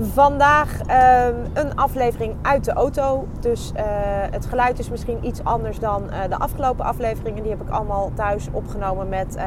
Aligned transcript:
vandaag 0.00 0.80
um, 0.80 1.36
een 1.54 1.76
aflevering 1.76 2.34
uit 2.42 2.64
de 2.64 2.72
auto. 2.72 3.26
Dus 3.40 3.72
uh, 3.76 3.82
het 4.30 4.46
geluid 4.46 4.78
is 4.78 4.90
misschien 4.90 5.26
iets 5.26 5.44
anders 5.44 5.78
dan 5.78 6.02
uh, 6.04 6.18
de 6.28 6.38
afgelopen 6.38 6.84
afleveringen. 6.84 7.42
Die 7.42 7.52
heb 7.52 7.60
ik 7.60 7.68
allemaal 7.68 8.10
thuis 8.14 8.48
opgenomen 8.52 9.08
met 9.08 9.36
uh, 9.36 9.42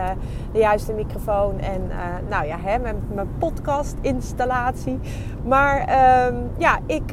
de 0.52 0.60
juiste 0.60 0.94
microfoon 0.94 1.60
en 1.60 1.82
nou 2.30 2.46
ja, 2.46 2.58
hè, 2.60 2.80
mijn 2.80 3.30
podcast 3.38 3.96
installatie. 4.02 5.00
Maar 5.44 5.80
um, 6.28 6.50
ja, 6.58 6.80
ik 6.86 7.12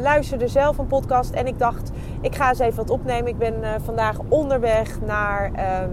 luisterde 0.00 0.48
zelf 0.48 0.78
een 0.78 0.86
podcast 0.86 1.30
en 1.30 1.46
ik 1.46 1.58
dacht, 1.58 1.90
ik 2.20 2.34
ga 2.34 2.48
eens 2.48 2.58
even 2.58 2.76
wat 2.76 2.90
opnemen. 2.90 3.30
Ik 3.30 3.38
ben 3.38 3.54
vandaag 3.84 4.16
onderweg 4.28 5.00
naar... 5.00 5.50
Um, 5.82 5.90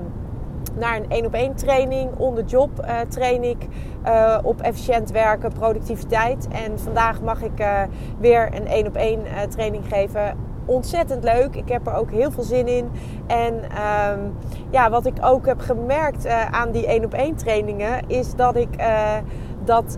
naar 0.77 0.95
een 0.95 1.09
één 1.09 1.25
op 1.25 1.33
één 1.33 1.55
training. 1.55 2.09
On 2.17 2.35
the 2.35 2.43
job 2.43 2.85
train 3.09 3.43
ik 3.43 3.67
uh, 4.07 4.37
op 4.43 4.61
efficiënt 4.61 5.11
werken, 5.11 5.51
productiviteit. 5.53 6.47
En 6.51 6.79
vandaag 6.79 7.21
mag 7.21 7.41
ik 7.41 7.59
uh, 7.59 7.81
weer 8.19 8.49
een 8.55 8.67
één 8.67 8.87
op 8.87 8.95
één 8.95 9.19
training 9.49 9.83
geven. 9.87 10.37
Ontzettend 10.65 11.23
leuk. 11.23 11.55
Ik 11.55 11.69
heb 11.69 11.87
er 11.87 11.93
ook 11.93 12.11
heel 12.11 12.31
veel 12.31 12.43
zin 12.43 12.67
in. 12.67 12.89
En 13.27 13.53
um, 13.53 14.33
ja, 14.69 14.89
wat 14.89 15.05
ik 15.05 15.17
ook 15.21 15.45
heb 15.45 15.59
gemerkt 15.59 16.27
aan 16.51 16.71
die 16.71 16.87
één 16.87 17.05
op 17.05 17.13
één 17.13 17.35
trainingen 17.35 18.07
is 18.07 18.35
dat 18.35 18.55
ik 18.55 18.69
dat 19.63 19.97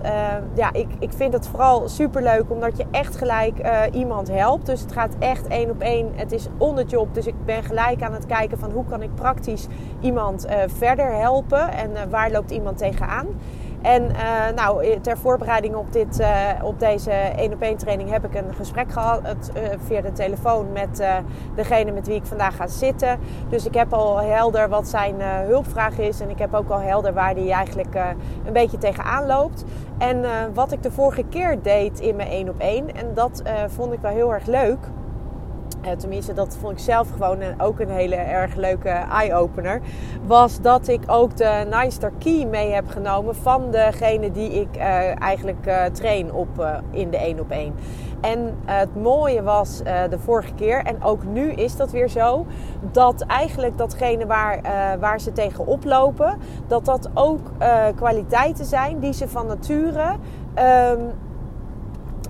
ja, 0.54 0.74
ik, 0.74 0.88
ik 1.00 1.14
vind 1.14 1.34
het 1.34 1.48
vooral 1.48 1.88
super 1.88 2.24
leuk 2.24 2.52
omdat 2.52 2.78
je 2.78 2.86
echt 2.92 3.16
gelijk 3.16 3.88
iemand 3.92 4.32
helpt. 4.32 4.66
Dus 4.66 4.82
het 4.82 4.92
gaat 4.92 5.16
echt 5.20 5.48
één 5.48 5.70
op 5.70 5.82
één. 5.82 6.12
Het 6.16 6.32
is 6.32 6.48
on 6.58 6.76
the 6.76 6.84
job. 6.84 7.14
Dus 7.14 7.28
ik 7.28 7.46
ben 7.46 7.64
gelijk 7.64 8.02
aan 8.02 8.14
het 8.14 8.26
kijken 8.26 8.60
van 8.60 8.72
hoe 8.72 8.86
kan 8.86 9.02
ik 9.02 9.16
praktisch 9.16 9.68
iemand 10.00 10.48
verder 10.78 11.14
helpen 11.16 11.72
en 11.72 12.10
waar 12.10 12.32
loopt 12.32 12.52
iemand 12.52 12.78
tegenaan. 12.78 13.28
En 13.82 14.04
uh, 14.04 14.56
nou, 14.56 15.00
ter 15.00 15.18
voorbereiding 15.18 15.76
op, 15.76 15.94
dit, 15.94 16.20
uh, 16.20 16.28
op 16.64 16.80
deze 16.80 17.12
1 17.12 17.54
op 17.54 17.62
1 17.62 17.78
training 17.78 18.10
heb 18.10 18.26
ik 18.26 18.36
een 18.36 18.54
gesprek 18.54 18.92
gehad 18.92 19.22
uh, 19.24 19.64
via 19.86 20.02
de 20.02 20.12
telefoon 20.12 20.72
met 20.72 21.04
degene 21.56 21.92
met 21.92 22.08
wie 22.08 22.16
ik 22.16 22.26
vandaag 22.26 22.56
ga 22.56 22.68
zitten. 22.68 23.20
Dus 23.50 23.66
ik 23.66 23.74
heb 23.74 23.94
al 23.94 24.18
helder 24.18 24.70
wat 24.70 24.88
zijn 24.88 25.22
hulpvraag 25.22 25.98
is. 25.98 26.20
En 26.20 26.30
ik 26.30 26.40
heb 26.40 26.54
ook 26.54 26.70
al 26.70 26.80
helder 26.80 27.14
waar 27.14 27.34
hij 27.34 27.52
eigenlijk 27.52 27.96
een 28.46 28.54
beetje 28.54 28.78
tegenaan 28.78 29.26
loopt. 29.26 29.64
En 29.98 30.26
wat 30.54 30.72
ik 30.72 30.84
de 30.84 30.92
vorige 30.92 31.24
keer 31.24 31.62
deed 31.62 32.00
in 32.00 32.16
mijn 32.16 32.30
1 32.30 32.50
op 32.50 32.60
1. 32.60 32.96
En 32.96 33.14
dat 33.14 33.42
vond 33.68 33.94
ik 33.94 34.00
wel 34.00 34.12
heel 34.12 34.34
erg 34.34 34.46
leuk. 34.46 34.80
Uh, 35.88 35.94
tenminste, 35.94 36.34
dat 36.34 36.58
vond 36.60 36.72
ik 36.72 36.80
zelf 36.80 37.10
gewoon 37.10 37.42
een, 37.42 37.62
ook 37.62 37.80
een 37.80 37.90
hele 37.90 38.16
erg 38.16 38.56
leuke 38.56 38.90
eye-opener. 38.90 39.82
Was 40.26 40.62
dat 40.62 40.88
ik 40.88 41.02
ook 41.06 41.38
de 41.38 41.64
Nine 41.64 41.92
Star 41.92 42.12
Key 42.20 42.46
mee 42.46 42.72
heb 42.72 42.88
genomen 42.88 43.36
van 43.36 43.72
degene 43.72 44.32
die 44.32 44.52
ik 44.52 44.78
uh, 44.78 45.22
eigenlijk 45.22 45.90
train 45.94 46.34
op, 46.34 46.82
in 46.92 47.10
de 47.10 47.18
1 47.18 47.40
op 47.40 47.52
1. 47.52 47.74
En 48.22 48.56
het 48.66 48.96
mooie 48.96 49.44
was 49.44 49.78
de 50.10 50.20
vorige 50.20 50.54
keer, 50.54 50.84
en 50.84 51.04
ook 51.04 51.24
nu 51.24 51.52
is 51.52 51.76
dat 51.76 51.92
weer 51.92 52.10
zo, 52.10 52.46
dat 52.92 53.22
eigenlijk 53.22 53.78
datgene 53.78 54.26
waar, 54.26 54.62
waar 55.00 55.20
ze 55.20 55.32
tegen 55.32 55.66
oplopen, 55.68 56.38
dat 56.68 56.86
dat 56.86 57.10
ook 57.14 57.52
kwaliteiten 57.96 58.66
zijn 58.66 59.00
die 59.00 59.14
ze 59.14 59.28
van 59.28 59.48
nature. 59.48 60.16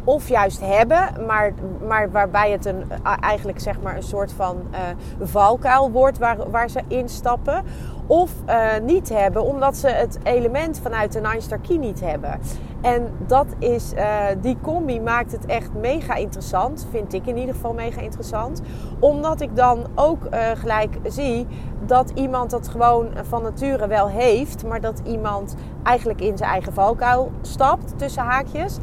Of 0.07 0.29
juist 0.29 0.59
hebben, 0.59 1.25
maar, 1.25 1.53
maar 1.88 2.12
waarbij 2.12 2.51
het 2.51 2.66
een, 2.66 2.84
eigenlijk 3.19 3.59
zeg 3.59 3.81
maar 3.81 3.95
een 3.95 4.03
soort 4.03 4.31
van 4.31 4.57
uh, 4.72 4.79
valkuil 5.22 5.91
wordt 5.91 6.18
waar, 6.18 6.50
waar 6.51 6.69
ze 6.69 6.81
instappen. 6.88 7.63
Of 8.06 8.31
uh, 8.50 8.66
niet 8.84 9.09
hebben, 9.09 9.44
omdat 9.44 9.78
ze 9.78 9.88
het 9.88 10.19
element 10.23 10.79
vanuit 10.79 11.13
de 11.13 11.22
Nine 11.22 11.78
niet 11.79 12.00
hebben. 12.00 12.40
En 12.81 13.12
dat 13.25 13.47
is, 13.59 13.94
uh, 13.94 14.25
die 14.41 14.57
combi 14.62 15.01
maakt 15.01 15.31
het 15.31 15.45
echt 15.45 15.73
mega 15.73 16.16
interessant. 16.16 16.88
Vind 16.91 17.13
ik 17.13 17.25
in 17.25 17.38
ieder 17.38 17.56
geval 17.56 17.74
mega 17.74 18.01
interessant. 18.01 18.62
Omdat 19.00 19.41
ik 19.41 19.56
dan 19.56 19.85
ook 19.95 20.22
gelijk 20.53 20.97
zie 21.03 21.47
dat 21.86 22.12
iemand 22.16 22.50
dat 22.50 22.68
gewoon 22.68 23.10
van 23.28 23.42
nature 23.42 23.88
wel 23.88 24.08
heeft. 24.08 24.66
Maar 24.66 24.82
dat 24.82 25.02
iemand 25.04 25.56
eigenlijk 25.84 26.22
in 26.22 26.38
zijn 26.38 26.50
eigen 26.50 26.74
valkuil 26.74 27.32
stapt, 27.42 27.94
tussen 27.98 28.24
haakjes. 28.24 28.78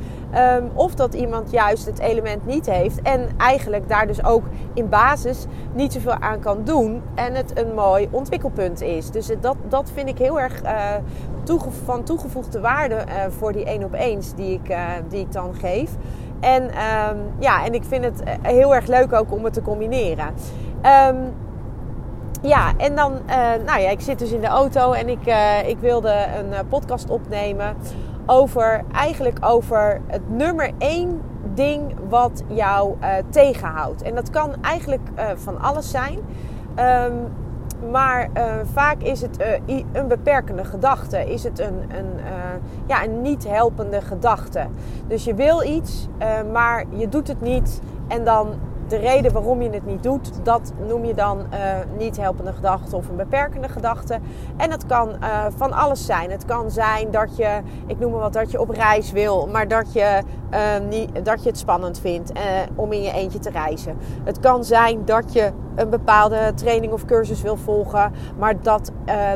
Um, 0.59 0.71
of 0.75 0.95
dat 0.95 1.15
iemand 1.15 1.51
juist 1.51 1.87
het 1.87 1.99
element 1.99 2.47
niet 2.47 2.67
heeft. 2.67 3.03
En 3.03 3.29
eigenlijk 3.37 3.89
daar 3.89 4.07
dus 4.07 4.25
ook 4.25 4.45
in 4.73 4.89
basis 4.89 5.47
niet 5.73 5.93
zoveel 5.93 6.13
aan 6.21 6.41
kan 6.41 6.65
doen. 6.65 7.03
En 7.15 7.35
het 7.35 7.59
een 7.59 7.75
mooi 7.75 8.09
ontwikkelpunt 8.11 8.81
is. 8.81 9.11
Dus 9.11 9.31
dat, 9.41 9.57
dat 9.69 9.91
vind 9.95 10.09
ik 10.09 10.19
heel 10.19 10.41
erg 10.41 10.63
uh, 10.63 11.61
van 11.85 12.03
toegevoegde 12.03 12.61
waarde 12.61 12.95
uh, 12.95 13.15
voor 13.39 13.53
die 13.53 13.65
één 13.65 13.85
op 13.85 13.93
eens 13.93 14.35
die 14.35 14.53
ik, 14.53 14.71
uh, 14.71 14.79
die 15.09 15.21
ik 15.21 15.33
dan 15.33 15.55
geef. 15.55 15.91
En, 16.41 16.63
um, 16.63 17.19
ja, 17.39 17.65
en 17.65 17.75
ik 17.75 17.85
vind 17.85 18.05
het 18.05 18.23
heel 18.43 18.75
erg 18.75 18.87
leuk 18.87 19.13
ook 19.13 19.33
om 19.33 19.45
het 19.45 19.53
te 19.53 19.63
combineren. 19.63 20.27
Um, 21.09 21.33
ja, 22.45 22.73
en 22.77 22.97
dan, 22.97 23.13
nou 23.65 23.81
ja, 23.81 23.91
ik 23.91 24.01
zit 24.01 24.19
dus 24.19 24.33
in 24.33 24.41
de 24.41 24.47
auto 24.47 24.93
en 24.93 25.09
ik, 25.09 25.35
ik 25.67 25.79
wilde 25.79 26.15
een 26.39 26.69
podcast 26.69 27.11
opnemen 27.11 27.77
over 28.27 28.83
eigenlijk 28.93 29.39
over 29.41 30.01
het 30.07 30.31
nummer 30.31 30.71
één 30.79 31.21
ding 31.55 31.95
wat 32.09 32.43
jou 32.47 32.97
tegenhoudt. 33.31 34.03
En 34.03 34.15
dat 34.15 34.31
kan 34.31 34.55
eigenlijk 34.63 35.09
van 35.35 35.61
alles 35.61 35.91
zijn. 35.91 36.19
Um, 36.79 37.33
maar 37.91 38.31
vaak 38.73 39.03
is 39.03 39.21
het 39.21 39.61
een 39.93 40.09
beperkende 40.09 40.65
gedachte. 40.65 41.31
Is 41.33 41.45
het 41.45 41.59
een, 41.59 41.83
een, 41.89 42.07
ja, 42.87 43.05
een 43.05 43.23
niet 43.23 43.49
helpende 43.49 44.01
gedachte. 44.01 44.67
Dus 45.07 45.25
je 45.25 45.35
wil 45.35 45.63
iets, 45.63 46.09
maar 46.53 46.85
je 46.91 47.09
doet 47.09 47.29
het 47.29 47.41
niet. 47.41 47.81
En 48.09 48.25
dan 48.25 48.49
de 48.89 48.97
reden 48.97 49.33
waarom 49.33 49.63
je 49.63 49.71
het 49.71 49.87
niet 49.87 50.03
doet, 50.03 50.31
dat 50.43 50.73
noem 50.87 51.05
je 51.05 51.15
dan 51.15 51.39
uh, 51.39 51.59
niet 51.99 52.17
helpende 52.17 52.53
gedachte 52.53 52.97
of 52.97 53.09
een 53.09 53.17
beperkende 53.17 53.69
gedachte. 53.69 54.19
En 54.57 54.71
het 54.71 54.87
kan 54.87 55.09
uh, 55.09 55.45
van 55.57 55.73
alles 55.73 56.07
zijn. 56.07 56.31
Het 56.31 56.45
kan 56.45 56.71
zijn 56.71 57.11
dat 57.11 57.37
je, 57.37 57.61
ik 57.87 57.99
noem 57.99 58.11
maar 58.11 58.21
wat, 58.21 58.33
dat 58.33 58.51
je 58.51 58.61
op 58.61 58.69
reis 58.69 59.13
wil, 59.13 59.49
maar 59.53 59.69
dat 59.69 59.93
je, 59.93 60.23
uh, 60.51 60.89
niet, 60.89 61.25
dat 61.25 61.43
je 61.43 61.49
het 61.49 61.59
spannend 61.59 62.01
vindt 62.01 62.33
om 62.75 62.93
in 62.93 63.03
je 63.03 63.13
eentje 63.13 63.39
te 63.39 63.51
reizen. 63.51 63.97
Het 64.25 64.41
kan 64.41 64.65
zijn 64.65 65.05
dat 65.05 65.33
je 65.33 65.53
een 65.75 65.91
bepaalde 65.91 66.53
training 66.55 66.93
of 66.93 67.05
cursus 67.05 67.43
wil 67.43 67.57
volgen, 67.57 68.13
maar 68.39 68.63
dat, 68.63 68.93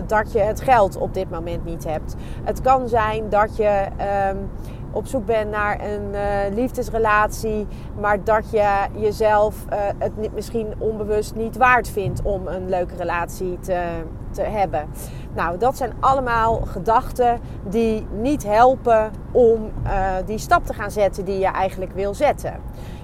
dat 0.06 0.32
je 0.32 0.38
het 0.38 0.60
geld 0.60 0.96
op 0.96 1.14
dit 1.14 1.30
moment 1.30 1.64
niet 1.64 1.84
hebt. 1.84 2.14
Het 2.44 2.60
kan 2.60 2.88
zijn 2.88 3.28
dat 3.28 3.56
je. 3.56 3.86
Um, 4.30 4.50
op 4.98 5.06
zoek 5.06 5.26
bent 5.26 5.50
naar 5.50 5.80
een 5.84 6.08
uh, 6.12 6.54
liefdesrelatie, 6.54 7.66
maar 8.00 8.24
dat 8.24 8.50
je 8.50 8.86
jezelf 8.94 9.64
uh, 9.72 9.78
het 9.98 10.34
misschien 10.34 10.74
onbewust 10.78 11.34
niet 11.34 11.56
waard 11.56 11.88
vindt 11.88 12.22
om 12.22 12.46
een 12.46 12.68
leuke 12.68 12.94
relatie 12.96 13.58
te, 13.60 13.82
te 14.30 14.42
hebben. 14.42 14.88
Nou, 15.34 15.58
dat 15.58 15.76
zijn 15.76 15.92
allemaal 16.00 16.54
gedachten 16.54 17.40
die 17.68 18.06
niet 18.12 18.44
helpen 18.44 19.10
om 19.32 19.70
uh, 19.84 20.12
die 20.26 20.38
stap 20.38 20.66
te 20.66 20.74
gaan 20.74 20.90
zetten 20.90 21.24
die 21.24 21.38
je 21.38 21.46
eigenlijk 21.46 21.92
wil 21.92 22.14
zetten. 22.14 22.54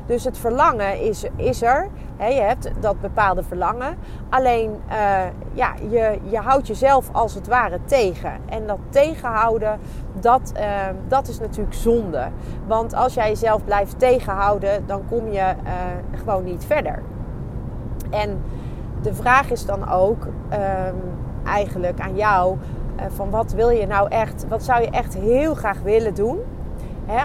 Dus 0.07 0.25
het 0.25 0.39
verlangen 0.39 1.01
is, 1.01 1.25
is 1.37 1.63
er. 1.63 1.89
Je 2.19 2.41
hebt 2.41 2.71
dat 2.81 3.01
bepaalde 3.01 3.43
verlangen. 3.43 3.97
Alleen 4.29 4.71
uh, 4.89 5.23
ja, 5.53 5.75
je, 5.91 6.19
je 6.23 6.39
houdt 6.39 6.67
jezelf 6.67 7.09
als 7.13 7.35
het 7.35 7.47
ware 7.47 7.79
tegen. 7.85 8.33
En 8.49 8.67
dat 8.67 8.79
tegenhouden, 8.89 9.79
dat, 10.21 10.53
uh, 10.57 10.65
dat 11.09 11.29
is 11.29 11.41
natuurlijk 11.41 11.75
zonde. 11.75 12.29
Want 12.67 12.95
als 12.95 13.15
jij 13.15 13.29
jezelf 13.29 13.65
blijft 13.65 13.99
tegenhouden, 13.99 14.87
dan 14.87 15.03
kom 15.09 15.29
je 15.29 15.39
uh, 15.65 15.73
gewoon 16.25 16.45
niet 16.45 16.65
verder. 16.65 17.03
En 18.11 18.43
de 19.03 19.15
vraag 19.15 19.51
is 19.51 19.67
dan 19.67 19.91
ook 19.91 20.25
um, 20.25 21.01
eigenlijk 21.45 22.01
aan 22.01 22.17
jou: 22.17 22.57
van 23.09 23.31
wat 23.31 23.53
wil 23.53 23.69
je 23.69 23.87
nou 23.87 24.09
echt, 24.09 24.49
wat 24.49 24.63
zou 24.63 24.83
je 24.83 24.91
echt 24.91 25.15
heel 25.15 25.55
graag 25.55 25.81
willen 25.81 26.15
doen? 26.15 26.39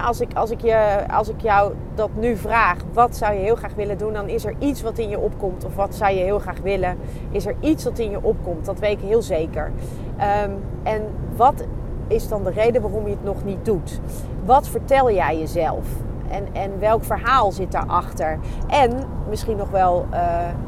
Als, 0.06 0.22
ik, 0.22 0.34
als, 0.34 0.52
ik 0.52 0.62
je, 0.62 1.06
als 1.12 1.30
ik 1.30 1.42
jou 1.42 1.74
dat 1.96 2.10
nu 2.16 2.36
vraag, 2.38 2.78
wat 2.94 3.16
zou 3.16 3.34
je 3.34 3.40
heel 3.40 3.56
graag 3.56 3.74
willen 3.76 3.98
doen, 3.98 4.14
dan 4.14 4.30
is 4.30 4.46
er 4.46 4.56
iets 4.60 4.82
wat 4.82 4.98
in 4.98 5.10
je 5.10 5.20
opkomt. 5.20 5.66
Of 5.66 5.76
wat 5.76 5.96
zou 5.96 6.14
je 6.14 6.24
heel 6.24 6.40
graag 6.40 6.60
willen, 6.64 6.98
is 7.32 7.46
er 7.46 7.56
iets 7.60 7.84
wat 7.84 8.00
in 8.00 8.10
je 8.10 8.24
opkomt. 8.24 8.66
Dat 8.66 8.80
weet 8.80 9.02
ik 9.02 9.08
heel 9.08 9.22
zeker. 9.22 9.72
Ehm, 10.18 10.52
en 10.84 11.02
wat 11.36 11.64
is 12.08 12.28
dan 12.28 12.44
de 12.44 12.50
reden 12.50 12.82
waarom 12.82 13.04
je 13.04 13.10
het 13.10 13.24
nog 13.24 13.44
niet 13.44 13.66
doet? 13.66 14.00
Wat 14.46 14.68
vertel 14.68 15.12
jij 15.12 15.40
jezelf? 15.40 15.88
En, 16.30 16.48
en 16.54 16.80
welk 16.80 17.04
verhaal 17.04 17.52
zit 17.52 17.72
daarachter? 17.72 18.40
En 18.68 18.92
misschien 19.30 19.58
nog 19.58 19.70
wel 19.70 20.06
uh, 20.14 20.20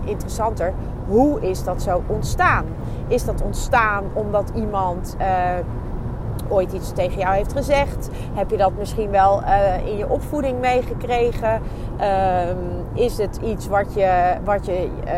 interessanter, 0.06 0.74
hoe 1.08 1.42
is 1.42 1.64
dat 1.64 1.82
zo 1.82 2.04
ontstaan? 2.08 2.66
Is 3.08 3.26
dat 3.26 3.42
ontstaan 3.42 4.04
omdat 4.14 4.52
iemand 4.56 5.16
uh, 5.20 5.26
ooit 6.50 6.74
iets 6.74 6.92
tegen 6.94 7.20
jou 7.20 7.36
heeft 7.36 7.54
gezegd? 7.54 8.10
Heb 8.34 8.50
je 8.50 8.58
dat 8.58 8.72
misschien 8.78 9.10
wel 9.10 9.42
uh, 9.42 9.88
in 9.88 9.98
je 9.98 10.10
opvoeding 10.10 10.60
meegekregen? 10.60 11.54
Um, 11.54 12.86
is 12.94 13.18
het 13.18 13.40
iets 13.44 13.68
wat 13.68 13.94
je, 13.94 14.38
wat 14.44 14.66
je 14.66 14.90
uh, 15.06 15.12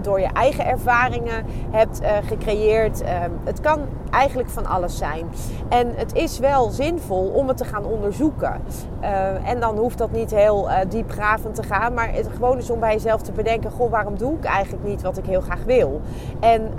door 0.00 0.20
je 0.20 0.28
eigen 0.32 0.66
ervaringen 0.66 1.44
hebt 1.70 2.02
uh, 2.02 2.08
gecreëerd? 2.26 3.00
Um, 3.00 3.38
het 3.44 3.60
kan 3.60 3.80
eigenlijk 4.10 4.48
van 4.48 4.66
alles 4.66 4.98
zijn. 4.98 5.26
En 5.68 5.92
het 5.94 6.14
is 6.14 6.38
wel 6.38 6.70
zinvol 6.70 7.28
om 7.28 7.48
het 7.48 7.56
te 7.56 7.64
gaan 7.64 7.84
onderzoeken. 7.84 8.60
en 9.44 9.60
dan 9.60 9.78
hoeft 9.78 9.98
dat 9.98 10.12
niet 10.12 10.30
heel 10.30 10.68
diepgravend 10.88 11.54
te 11.54 11.62
gaan, 11.62 11.94
maar 11.94 12.12
het 12.12 12.28
gewoon 12.34 12.58
is 12.58 12.70
om 12.70 12.80
bij 12.80 12.92
jezelf 12.92 13.22
te 13.22 13.32
bedenken: 13.32 13.70
goh, 13.70 13.90
waarom 13.90 14.18
doe 14.18 14.36
ik 14.36 14.44
eigenlijk 14.44 14.84
niet 14.84 15.02
wat 15.02 15.18
ik 15.18 15.24
heel 15.24 15.40
graag 15.40 15.64
wil? 15.64 16.00
En. 16.40 16.70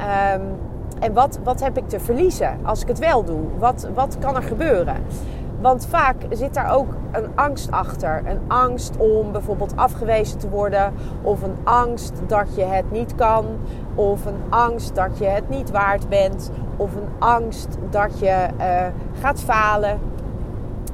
En 1.00 1.14
wat, 1.14 1.40
wat 1.44 1.60
heb 1.60 1.78
ik 1.78 1.90
te 1.90 2.00
verliezen 2.00 2.60
als 2.64 2.82
ik 2.82 2.88
het 2.88 3.00
wel 3.00 3.24
doe? 3.24 3.44
Wat, 3.58 3.88
wat 3.94 4.18
kan 4.20 4.36
er 4.36 4.44
gebeuren? 4.44 4.96
Want 5.62 5.86
vaak 5.86 6.16
zit 6.30 6.54
daar 6.54 6.76
ook 6.76 6.88
een 7.12 7.28
angst 7.36 7.72
achter. 7.72 8.22
Een 8.26 8.40
angst 8.48 8.98
om 8.98 9.32
bijvoorbeeld 9.32 9.76
afgewezen 9.76 10.40
te 10.40 10.50
worden. 10.50 10.94
Of 11.22 11.44
een 11.44 11.58
angst 11.64 12.14
dat 12.28 12.56
je 12.56 12.64
het 12.64 12.92
niet 12.92 13.16
kan. 13.16 13.46
Of 13.96 14.26
een 14.26 14.42
angst 14.50 14.96
dat 14.96 15.18
je 15.18 15.26
het 15.26 15.50
niet 15.50 15.72
waard 15.72 16.10
bent. 16.10 16.52
Of 16.76 16.96
een 16.96 17.10
angst 17.20 17.78
dat 17.90 18.20
je 18.20 18.48
uh, 18.60 18.86
gaat 19.22 19.40
falen. 19.40 20.00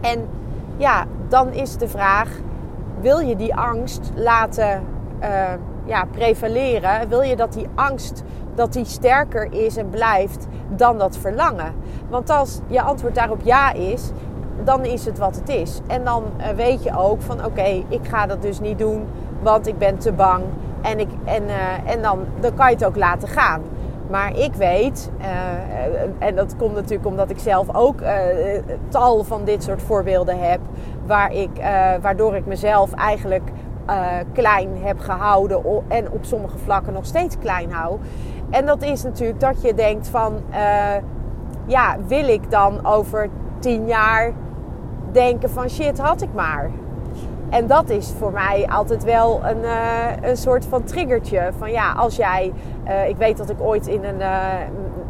En 0.01 0.27
ja, 0.77 1.05
dan 1.27 1.51
is 1.51 1.77
de 1.77 1.87
vraag: 1.87 2.29
wil 2.99 3.19
je 3.19 3.35
die 3.35 3.55
angst 3.55 4.11
laten 4.15 4.83
uh, 5.21 5.53
ja, 5.85 6.05
prevaleren? 6.11 7.09
Wil 7.09 7.21
je 7.21 7.35
dat 7.35 7.53
die 7.53 7.67
angst 7.75 8.23
dat 8.55 8.73
die 8.73 8.85
sterker 8.85 9.47
is 9.51 9.77
en 9.77 9.89
blijft 9.89 10.47
dan 10.67 10.97
dat 10.97 11.17
verlangen? 11.17 11.73
Want 12.09 12.29
als 12.29 12.59
je 12.67 12.81
antwoord 12.81 13.15
daarop 13.15 13.41
ja 13.43 13.73
is, 13.73 14.11
dan 14.63 14.85
is 14.85 15.05
het 15.05 15.17
wat 15.17 15.35
het 15.35 15.49
is. 15.49 15.79
En 15.87 16.03
dan 16.03 16.23
uh, 16.37 16.47
weet 16.47 16.83
je 16.83 16.97
ook 16.97 17.21
van 17.21 17.45
oké, 17.45 17.83
ik 17.87 18.07
ga 18.07 18.25
dat 18.25 18.41
dus 18.41 18.59
niet 18.59 18.77
doen, 18.79 19.05
want 19.41 19.67
ik 19.67 19.77
ben 19.77 19.97
te 19.97 20.11
bang. 20.11 20.43
En, 20.81 20.99
ik, 20.99 21.09
en, 21.23 21.43
uh, 21.43 21.91
en 21.91 22.01
dan, 22.01 22.19
dan 22.39 22.53
kan 22.53 22.69
je 22.69 22.75
het 22.75 22.85
ook 22.85 22.95
laten 22.95 23.27
gaan. 23.27 23.61
Maar 24.09 24.37
ik 24.37 24.53
weet, 24.53 25.11
uh, 25.19 26.27
en 26.27 26.35
dat 26.35 26.55
komt 26.55 26.73
natuurlijk 26.73 27.05
omdat 27.05 27.29
ik 27.29 27.39
zelf 27.39 27.75
ook 27.75 27.99
tal 28.89 29.23
van 29.23 29.43
dit 29.43 29.63
soort 29.63 29.81
voorbeelden 29.81 30.39
heb, 30.39 30.59
waar 31.05 31.33
ik, 31.33 31.49
waardoor 32.01 32.35
ik 32.35 32.45
mezelf 32.45 32.93
eigenlijk 32.93 33.51
klein 34.33 34.69
heb 34.81 34.99
gehouden 34.99 35.61
en 35.87 36.11
op 36.11 36.25
sommige 36.25 36.57
vlakken 36.57 36.93
nog 36.93 37.05
steeds 37.05 37.37
klein 37.37 37.71
hou. 37.71 37.99
En 38.53 38.65
dat 38.65 38.81
is 38.81 39.03
natuurlijk 39.03 39.39
dat 39.39 39.61
je 39.61 39.73
denkt 39.73 40.07
van, 40.07 40.41
ja, 41.65 41.97
wil 42.07 42.27
ik 42.27 42.51
dan 42.51 42.85
over 42.85 43.29
tien 43.59 43.87
jaar 43.87 44.31
denken 45.11 45.49
van 45.49 45.69
shit, 45.69 45.99
had 45.99 46.21
ik 46.21 46.33
maar. 46.33 46.69
En 47.49 47.67
dat 47.67 47.89
is 47.89 48.13
voor 48.17 48.31
mij 48.31 48.67
altijd 48.69 49.03
wel 49.03 49.41
een, 49.45 49.57
uh, 49.57 50.29
een 50.29 50.37
soort 50.37 50.65
van 50.65 50.83
triggertje. 50.83 51.49
Van 51.57 51.71
ja, 51.71 51.91
als 51.91 52.15
jij. 52.15 52.53
Uh, 52.87 53.07
ik 53.07 53.17
weet 53.17 53.37
dat 53.37 53.49
ik 53.49 53.61
ooit 53.61 53.87
in 53.87 54.03
een, 54.03 54.17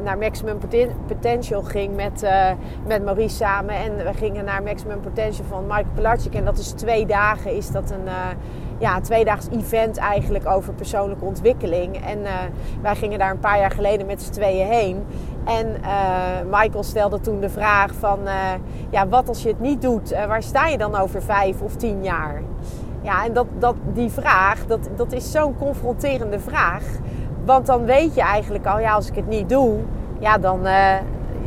naar 0.04 0.18
Maximum 0.19 0.57
Potential 1.07 1.62
ging 1.62 1.96
met, 1.96 2.28
met 2.88 3.04
Maurice 3.04 3.36
samen. 3.36 3.75
En 3.75 3.96
we 3.98 4.13
gingen 4.13 4.46
naar 4.46 4.63
Maximum 4.63 5.00
Potential 5.00 5.46
van 5.50 5.63
Michael 5.63 5.94
Pilarczyk. 5.94 6.34
En 6.34 6.46
dat 6.46 6.57
is 6.57 6.72
twee 6.72 7.06
dagen. 7.06 7.56
Is 7.56 7.72
dat 7.72 7.92
een 7.92 8.07
ja, 8.84 9.02
tweedaags 9.02 9.48
event 9.52 9.98
eigenlijk 9.98 10.48
over 10.48 10.74
persoonlijke 10.74 11.26
ontwikkeling. 11.26 12.06
En 12.06 12.20
wij 12.82 12.96
gingen 12.96 13.20
daar 13.20 13.32
een 13.32 13.40
paar 13.40 13.60
jaar 13.60 13.72
geleden 13.72 14.06
met 14.06 14.22
z'n 14.22 14.32
tweeën 14.32 14.68
heen. 14.68 15.06
En 15.46 15.68
uh, 15.82 16.60
Michael 16.60 16.84
stelde 16.84 17.20
toen 17.20 17.40
de 17.40 17.50
vraag 17.50 17.94
van, 17.94 18.20
uh, 18.24 18.34
ja, 18.90 19.08
wat 19.08 19.28
als 19.28 19.44
je 19.44 19.50
het 19.50 19.60
niet 19.60 19.82
doet? 19.82 20.10
Waar 20.28 20.44
sta 20.44 20.68
je 20.68 20.78
dan 20.78 20.96
over 20.96 21.22
vijf 21.22 21.62
of 21.62 21.76
tien 21.76 22.04
jaar? 22.04 22.42
Ja, 23.02 23.26
en 23.26 23.34
dat, 23.34 23.48
dat, 23.60 23.76
die 23.94 24.10
vraag, 24.10 24.66
dat, 24.66 24.90
dat 24.96 25.12
is 25.12 25.32
zo'n 25.32 25.58
confronterende 25.58 26.40
vraag. 26.40 26.84
Want 27.46 27.66
dan 27.66 27.86
weet 27.86 28.16
je 28.16 28.22
eigenlijk 28.22 28.66
al, 28.66 28.80
ja, 28.80 28.94
als 28.94 29.10
ik 29.10 29.16
het 29.16 29.28
niet 29.28 29.50
doe, 29.50 29.80
ja, 30.20 30.38
dan, 30.38 30.60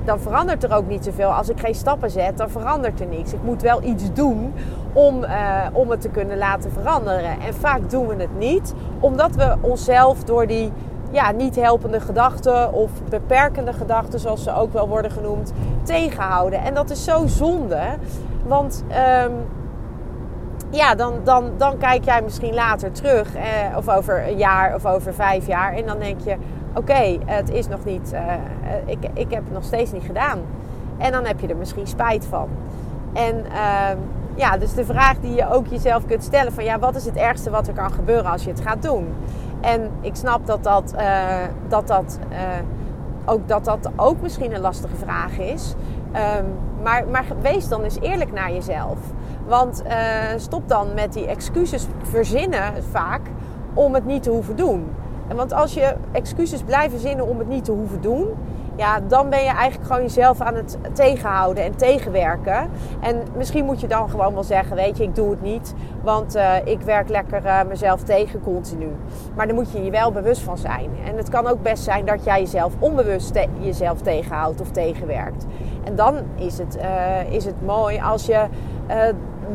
dan 0.07 0.21
verandert 0.21 0.65
er 0.65 0.75
ook 0.75 0.89
niet 0.89 1.05
zoveel. 1.05 1.29
Als 1.29 1.49
ik 1.49 1.61
geen 1.61 1.75
stappen 1.75 2.11
zet, 2.11 2.39
dan 2.39 2.51
verandert 2.51 3.01
er 3.01 3.07
niets. 3.07 3.33
Ik 3.33 3.43
moet 3.43 3.63
wel 3.63 3.83
iets 3.83 4.13
doen 4.13 4.55
om, 4.93 5.25
om 5.73 5.91
het 5.91 6.01
te 6.01 6.09
kunnen 6.09 6.39
laten 6.39 6.73
veranderen. 6.73 7.41
En 7.41 7.55
vaak 7.55 7.91
doen 7.91 8.07
we 8.07 8.15
het 8.15 8.39
niet, 8.39 8.75
omdat 9.01 9.35
we 9.35 9.57
onszelf 9.61 10.25
door 10.25 10.47
die 10.47 10.73
ja, 11.11 11.31
niet 11.31 11.57
helpende 11.57 12.01
gedachten 12.01 12.73
of 12.73 12.91
beperkende 13.09 13.73
gedachten, 13.73 14.21
zoals 14.21 14.43
ze 14.43 14.55
ook 14.55 14.73
wel 14.73 14.89
worden 14.89 15.11
genoemd, 15.11 15.53
tegenhouden. 15.83 16.63
En 16.63 16.75
dat 16.75 16.91
is 16.91 17.05
zo 17.05 17.27
zonde, 17.27 17.83
want 18.47 18.85
um, 19.25 19.33
ja, 20.71 20.95
dan, 20.95 21.15
dan, 21.25 21.53
dan 21.57 21.79
kijk 21.79 22.05
jij 22.05 22.23
misschien 22.23 22.55
later 22.55 22.93
terug, 22.93 23.35
eh, 23.35 23.77
of 23.77 23.89
over 23.89 24.27
een 24.27 24.37
jaar 24.37 24.75
of 24.75 24.87
over 24.87 25.15
vijf 25.15 25.47
jaar, 25.47 25.73
en 25.73 25.87
dan 25.87 25.99
denk 25.99 26.21
je: 26.21 26.37
oké, 26.77 27.19
het 27.25 27.51
is 27.51 27.69
nog 27.69 27.85
niet, 27.85 28.13
uh, 28.13 28.21
ik, 28.85 28.99
ik 29.13 29.31
heb 29.31 29.45
het 29.45 29.53
nog 29.53 29.65
steeds 29.65 29.93
niet 29.93 30.05
gedaan. 30.05 30.39
En 30.99 31.13
dan 31.13 31.25
heb 31.25 31.41
je 31.41 31.47
er 31.47 31.57
misschien 31.57 31.87
spijt 31.87 32.27
van. 32.27 32.49
En 33.13 33.37
uh, 33.37 33.89
ja, 34.35 34.57
dus 34.57 34.75
de 34.75 34.85
vraag 34.85 35.21
die 35.21 35.35
je 35.35 35.51
ook 35.51 35.67
jezelf 35.67 36.07
kunt 36.07 36.23
stellen: 36.23 36.53
van 36.53 36.65
ja, 36.65 36.79
wat 36.79 36.97
is 36.97 37.05
het 37.05 37.17
ergste 37.17 37.51
wat 37.51 37.69
er 37.69 37.75
kan 37.75 37.93
gebeuren 37.93 38.31
als 38.31 38.45
je 38.45 38.51
het 38.51 38.61
gaat 38.61 38.83
doen? 38.83 39.07
En 39.61 39.91
ik 40.01 40.15
snap 40.15 40.47
dat 40.47 40.65
dat, 40.65 40.95
uh, 40.97 41.27
dat, 41.69 41.87
dat, 41.87 42.19
uh, 42.31 42.39
ook, 43.25 43.49
dat 43.49 43.65
dat 43.65 43.91
ook 43.97 44.21
misschien 44.21 44.55
een 44.55 44.61
lastige 44.61 44.97
vraag 44.97 45.39
is. 45.39 45.75
Um, 46.39 46.47
maar, 46.83 47.09
maar 47.09 47.25
wees 47.41 47.69
dan 47.69 47.83
eens 47.83 48.01
eerlijk 48.01 48.33
naar 48.33 48.53
jezelf. 48.53 48.99
Want 49.47 49.83
stop 50.37 50.69
dan 50.69 50.95
met 50.95 51.13
die 51.13 51.27
excuses 51.27 51.87
verzinnen 52.03 52.83
vaak 52.91 53.21
om 53.75 53.95
het 53.95 54.07
niet 54.07 54.23
te 54.23 54.31
hoeven 54.31 54.57
doen. 54.57 54.89
En 55.29 55.37
want 55.37 55.53
als 55.53 55.75
je 55.75 55.95
excuses 56.13 56.63
blijft 56.63 56.91
verzinnen 56.91 57.29
om 57.29 57.39
het 57.39 57.49
niet 57.49 57.65
te 57.65 57.73
hoeven 57.73 58.01
doen, 58.01 58.29
ja, 58.77 59.01
dan 59.01 59.31
ben 59.31 59.43
je 59.43 59.51
eigenlijk 59.51 59.87
gewoon 59.87 60.03
jezelf 60.03 60.41
aan 60.41 60.55
het 60.55 60.79
tegenhouden 60.93 61.65
en 61.65 61.77
tegenwerken. 61.77 62.69
En 63.01 63.23
misschien 63.37 63.65
moet 63.65 63.81
je 63.81 63.87
dan 63.87 64.11
gewoon 64.11 64.35
wel 64.35 64.43
zeggen, 64.43 64.77
weet 64.77 64.97
je, 64.97 65.03
ik 65.03 65.15
doe 65.15 65.31
het 65.31 65.43
niet, 65.43 65.75
want 66.03 66.37
uh, 66.37 66.55
ik 66.65 66.81
werk 66.81 67.09
lekker 67.09 67.45
uh, 67.45 67.61
mezelf 67.69 68.03
tegen 68.03 68.41
continu. 68.41 68.89
Maar 69.35 69.47
dan 69.47 69.55
moet 69.55 69.73
je 69.73 69.85
je 69.85 69.91
wel 69.91 70.13
bewust 70.13 70.43
van 70.43 70.59
zijn. 70.59 70.91
En 71.07 71.17
het 71.17 71.29
kan 71.29 71.47
ook 71.47 71.63
best 71.63 71.83
zijn 71.83 72.05
dat 72.05 72.25
jij 72.25 72.41
jezelf 72.41 72.73
onbewust 72.79 73.47
jezelf 73.61 74.01
tegenhoudt 74.01 74.61
of 74.61 74.71
tegenwerkt. 74.71 75.47
En 75.85 75.97
dan 75.97 76.17
is 76.35 76.59
het, 76.59 76.77
uh, 76.77 77.33
is 77.33 77.45
het 77.45 77.67
mooi 77.67 78.01
als 78.01 78.27
je 78.27 78.47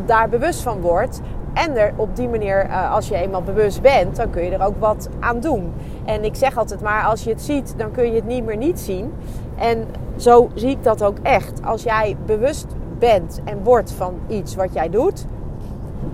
daar 0.06 0.30
bewust 0.30 0.62
van 0.62 0.82
wordt. 0.82 1.22
En 1.53 1.77
er 1.77 1.93
op 1.96 2.15
die 2.15 2.29
manier, 2.29 2.70
als 2.91 3.08
je 3.08 3.15
eenmaal 3.15 3.41
bewust 3.41 3.81
bent, 3.81 4.15
dan 4.15 4.29
kun 4.29 4.43
je 4.43 4.51
er 4.51 4.65
ook 4.65 4.79
wat 4.79 5.10
aan 5.20 5.39
doen. 5.39 5.74
En 6.05 6.24
ik 6.24 6.36
zeg 6.36 6.58
altijd 6.58 6.81
maar, 6.81 7.03
als 7.03 7.24
je 7.24 7.29
het 7.29 7.41
ziet, 7.41 7.74
dan 7.77 7.91
kun 7.91 8.05
je 8.05 8.15
het 8.15 8.25
niet 8.25 8.46
meer 8.46 8.58
niet 8.58 8.79
zien. 8.79 9.13
En 9.58 9.88
zo 10.15 10.50
zie 10.53 10.70
ik 10.70 10.84
dat 10.84 11.03
ook 11.03 11.17
echt. 11.22 11.65
Als 11.65 11.84
jij 11.84 12.17
bewust 12.25 12.67
bent 13.00 13.41
en 13.43 13.63
wordt 13.63 13.91
van 13.91 14.13
iets 14.27 14.55
wat 14.55 14.74
jij 14.74 14.89
doet, 14.89 15.25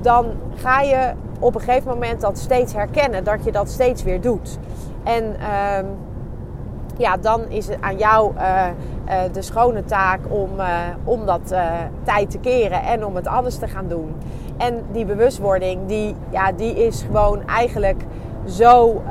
dan 0.01 0.25
ga 0.55 0.81
je 0.81 1.13
op 1.39 1.55
een 1.55 1.61
gegeven 1.61 1.89
moment 1.89 2.21
dat 2.21 2.37
steeds 2.37 2.73
herkennen, 2.73 3.23
dat 3.23 3.43
je 3.43 3.51
dat 3.51 3.69
steeds 3.69 4.03
weer 4.03 4.21
doet. 4.21 4.57
En 5.03 5.23
uh, 5.39 5.89
ja, 6.97 7.17
dan 7.17 7.41
is 7.49 7.67
het 7.67 7.77
aan 7.81 7.97
jou 7.97 8.35
uh, 8.35 8.65
uh, 9.07 9.21
de 9.31 9.41
schone 9.41 9.85
taak 9.85 10.19
om, 10.29 10.49
om 11.03 11.25
dat 11.25 11.53
tijd 12.03 12.31
te 12.31 12.37
keren 12.37 12.81
en 12.81 13.05
om 13.05 13.15
het 13.15 13.27
anders 13.27 13.57
te 13.57 13.67
gaan 13.67 13.87
doen. 13.87 14.15
En 14.57 14.85
die 14.91 15.05
bewustwording, 15.05 15.85
die, 15.85 16.15
ja, 16.29 16.51
die 16.51 16.85
is 16.85 17.01
gewoon 17.01 17.47
eigenlijk 17.47 18.03
zo 18.47 19.01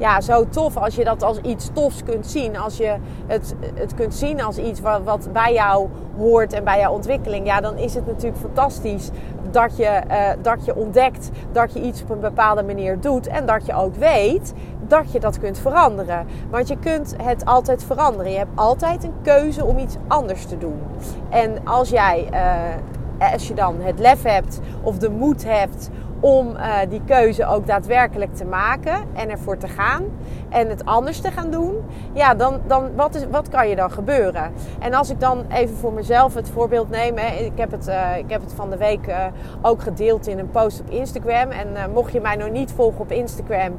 ja, 0.00 0.20
zo 0.20 0.48
tof 0.48 0.76
als 0.76 0.94
je 0.94 1.04
dat 1.04 1.22
als 1.22 1.40
iets 1.40 1.70
tofs 1.72 2.02
kunt 2.04 2.26
zien. 2.26 2.58
Als 2.58 2.76
je 2.76 2.96
het, 3.26 3.54
het 3.74 3.94
kunt 3.94 4.14
zien 4.14 4.42
als 4.42 4.58
iets 4.58 4.80
wat, 4.80 5.28
bij 5.32 5.52
jou 5.52 5.88
hoort 6.16 6.52
en 6.52 6.64
bij 6.64 6.78
jouw 6.78 6.92
ontwikkeling. 6.92 7.46
Ja, 7.46 7.60
dan 7.60 7.76
is 7.78 7.94
het 7.94 8.06
natuurlijk 8.06 8.40
fantastisch 8.40 9.10
dat 9.50 9.76
je, 9.76 10.00
uh, 10.10 10.28
dat 10.42 10.64
je 10.64 10.76
ontdekt 10.76 11.30
dat 11.52 11.72
je 11.72 11.80
iets 11.80 12.02
op 12.02 12.10
een 12.10 12.20
bepaalde 12.20 12.62
manier 12.62 13.00
doet. 13.00 13.26
En 13.26 13.46
dat 13.46 13.66
je 13.66 13.74
ook 13.74 13.94
weet 13.94 14.52
dat 14.86 15.12
je 15.12 15.20
dat 15.20 15.38
kunt 15.38 15.58
veranderen. 15.58 16.26
Want 16.50 16.68
je 16.68 16.78
kunt 16.78 17.14
het 17.22 17.44
altijd 17.44 17.84
veranderen. 17.84 18.32
Je 18.32 18.38
hebt 18.38 18.50
altijd 18.54 19.04
een 19.04 19.14
keuze 19.22 19.64
om 19.64 19.78
iets 19.78 19.96
anders 20.08 20.46
te 20.46 20.58
doen. 20.58 20.80
En 21.28 21.66
als 21.66 21.88
jij... 21.88 22.28
Uh, 22.32 22.98
als 23.20 23.48
je 23.48 23.54
dan 23.54 23.80
het 23.80 23.98
lef 23.98 24.22
hebt 24.22 24.60
of 24.82 24.98
de 24.98 25.10
moed 25.10 25.44
hebt 25.44 25.90
om 26.20 26.56
uh, 26.56 26.76
die 26.88 27.02
keuze 27.06 27.46
ook 27.46 27.66
daadwerkelijk 27.66 28.34
te 28.34 28.44
maken 28.44 29.04
en 29.14 29.30
ervoor 29.30 29.56
te 29.56 29.68
gaan 29.68 30.04
en 30.48 30.68
het 30.68 30.84
anders 30.84 31.20
te 31.20 31.30
gaan 31.30 31.50
doen, 31.50 31.74
ja, 32.12 32.34
dan, 32.34 32.60
dan 32.66 32.94
wat, 32.96 33.14
is, 33.14 33.26
wat 33.30 33.48
kan 33.48 33.68
je 33.68 33.76
dan 33.76 33.90
gebeuren? 33.90 34.52
En 34.78 34.94
als 34.94 35.10
ik 35.10 35.20
dan 35.20 35.44
even 35.48 35.76
voor 35.76 35.92
mezelf 35.92 36.34
het 36.34 36.48
voorbeeld 36.48 36.90
neem, 36.90 37.16
hè, 37.16 37.44
ik, 37.44 37.52
heb 37.54 37.70
het, 37.70 37.88
uh, 37.88 38.16
ik 38.16 38.30
heb 38.30 38.40
het 38.40 38.52
van 38.52 38.70
de 38.70 38.76
week 38.76 39.06
uh, 39.08 39.24
ook 39.62 39.82
gedeeld 39.82 40.26
in 40.26 40.38
een 40.38 40.50
post 40.50 40.80
op 40.80 40.90
Instagram. 40.90 41.50
En 41.50 41.90
mocht 41.92 42.12
je 42.12 42.20
mij 42.20 42.36
nog 42.36 42.50
niet 42.50 42.72
volgen 42.72 43.00
op 43.00 43.12
Instagram, 43.12 43.78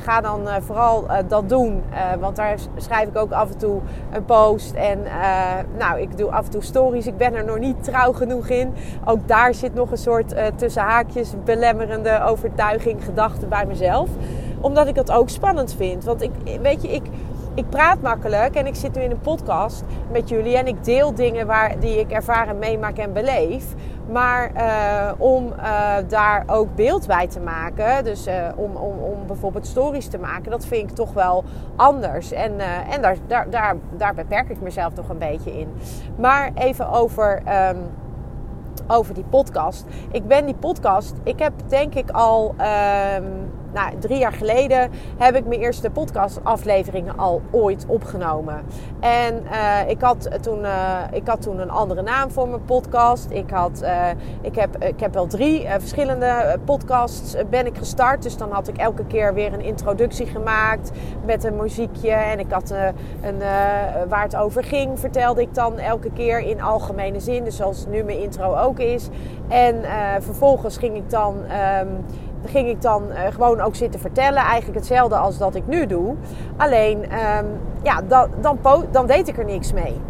ga 0.00 0.20
dan 0.20 0.48
vooral 0.60 1.06
dat 1.28 1.48
doen, 1.48 1.82
want 2.20 2.36
daar 2.36 2.58
schrijf 2.76 3.08
ik 3.08 3.16
ook 3.16 3.32
af 3.32 3.50
en 3.50 3.58
toe 3.58 3.80
een 4.12 4.24
post 4.24 4.74
en 4.74 4.98
nou, 5.78 6.00
ik 6.00 6.16
doe 6.16 6.30
af 6.30 6.44
en 6.44 6.50
toe 6.50 6.62
stories. 6.62 7.06
Ik 7.06 7.16
ben 7.16 7.34
er 7.34 7.44
nog 7.44 7.58
niet 7.58 7.84
trouw 7.84 8.12
genoeg 8.12 8.48
in. 8.48 8.74
Ook 9.04 9.28
daar 9.28 9.54
zit 9.54 9.74
nog 9.74 9.90
een 9.90 9.96
soort 9.96 10.34
tussen 10.56 10.82
haakjes 10.82 11.34
belemmerende 11.76 12.24
overtuiging, 12.24 13.04
gedachte 13.04 13.46
bij 13.46 13.66
mezelf 13.66 14.08
omdat 14.62 14.88
ik 14.88 14.96
het 14.96 15.10
ook 15.10 15.28
spannend 15.28 15.74
vind. 15.74 16.04
Want 16.04 16.22
ik, 16.22 16.30
weet 16.60 16.82
je, 16.82 16.88
ik, 16.88 17.02
ik 17.54 17.68
praat 17.68 18.00
makkelijk 18.00 18.54
en 18.54 18.66
ik 18.66 18.74
zit 18.74 18.94
nu 18.94 19.02
in 19.02 19.10
een 19.10 19.20
podcast 19.20 19.84
met 20.10 20.28
jullie 20.28 20.56
en 20.56 20.66
ik 20.66 20.84
deel 20.84 21.14
dingen 21.14 21.46
waar, 21.46 21.80
die 21.80 21.98
ik 21.98 22.10
ervaren, 22.10 22.58
meemaak 22.58 22.96
en 22.96 23.12
beleef. 23.12 23.64
Maar 24.10 24.50
uh, 24.56 25.12
om 25.18 25.52
uh, 25.58 25.94
daar 26.08 26.44
ook 26.46 26.74
beeld 26.74 27.06
bij 27.06 27.26
te 27.26 27.40
maken, 27.40 28.04
dus 28.04 28.26
uh, 28.26 28.34
om, 28.56 28.76
om, 28.76 28.98
om 28.98 29.26
bijvoorbeeld 29.26 29.66
stories 29.66 30.08
te 30.08 30.18
maken, 30.18 30.50
dat 30.50 30.66
vind 30.66 30.90
ik 30.90 30.96
toch 30.96 31.12
wel 31.12 31.44
anders. 31.76 32.32
En, 32.32 32.52
en 32.90 33.02
daar, 33.02 33.16
daar, 33.26 33.50
daar, 33.50 33.76
daar 33.96 34.14
beperk 34.14 34.48
ik 34.48 34.60
mezelf 34.60 34.92
toch 34.92 35.08
een 35.08 35.18
beetje 35.18 35.58
in. 35.58 35.68
Maar 36.16 36.50
even 36.54 36.90
over. 36.90 37.42
Um, 37.68 37.76
over 38.86 39.14
die 39.14 39.24
podcast. 39.30 39.84
Ik 40.10 40.26
ben 40.26 40.46
die 40.46 40.54
podcast, 40.54 41.14
ik 41.24 41.38
heb 41.38 41.52
denk 41.68 41.94
ik 41.94 42.10
al 42.10 42.54
um, 43.16 43.50
nou, 43.72 43.98
drie 43.98 44.18
jaar 44.18 44.32
geleden 44.32 44.90
heb 45.18 45.34
ik 45.34 45.46
mijn 45.46 45.60
eerste 45.60 45.90
podcastafleveringen 45.90 47.18
al 47.18 47.42
ooit 47.50 47.84
opgenomen. 47.88 48.62
En 49.00 49.42
uh, 49.44 49.88
ik, 49.88 50.00
had 50.00 50.42
toen, 50.42 50.60
uh, 50.60 50.98
ik 51.12 51.26
had 51.26 51.42
toen 51.42 51.58
een 51.58 51.70
andere 51.70 52.02
naam 52.02 52.30
voor 52.30 52.48
mijn 52.48 52.64
podcast. 52.64 53.30
Ik, 53.30 53.50
had, 53.50 53.82
uh, 53.82 54.06
ik, 54.40 54.54
heb, 54.54 54.84
ik 54.84 55.00
heb 55.00 55.14
wel 55.14 55.26
drie 55.26 55.66
verschillende 55.68 56.58
podcasts 56.64 57.36
ben 57.50 57.66
ik 57.66 57.76
gestart. 57.76 58.22
Dus 58.22 58.36
dan 58.36 58.50
had 58.50 58.68
ik 58.68 58.76
elke 58.76 59.04
keer 59.04 59.34
weer 59.34 59.52
een 59.52 59.60
introductie 59.60 60.26
gemaakt 60.26 60.90
met 61.24 61.44
een 61.44 61.56
muziekje. 61.56 62.10
En 62.10 62.38
ik 62.38 62.50
had 62.50 62.70
een, 62.70 63.38
waar 64.08 64.22
het 64.22 64.36
over 64.36 64.64
ging, 64.64 65.00
vertelde 65.00 65.40
ik 65.40 65.54
dan 65.54 65.78
elke 65.78 66.10
keer 66.10 66.38
in 66.38 66.60
algemene 66.60 67.20
zin. 67.20 67.44
Dus 67.44 67.56
zoals 67.56 67.86
nu 67.86 68.02
mijn 68.02 68.20
intro 68.20 68.56
ook 68.56 68.78
is. 68.78 69.08
En 69.48 69.76
vervolgens 70.20 70.76
ging 70.76 70.96
ik 70.96 71.10
dan... 71.10 71.36
Um, 71.80 72.04
ging 72.44 72.68
ik 72.68 72.82
dan 72.82 73.02
uh, 73.08 73.18
gewoon 73.32 73.60
ook 73.60 73.74
zitten 73.74 74.00
vertellen. 74.00 74.42
Eigenlijk 74.42 74.78
hetzelfde 74.78 75.16
als 75.16 75.38
dat 75.38 75.54
ik 75.54 75.66
nu 75.66 75.86
doe. 75.86 76.14
Alleen, 76.56 76.98
um, 76.98 77.46
ja, 77.82 78.02
dan, 78.08 78.28
dan, 78.40 78.58
dan 78.90 79.06
deed 79.06 79.28
ik 79.28 79.38
er 79.38 79.44
niks 79.44 79.72
mee. 79.72 80.00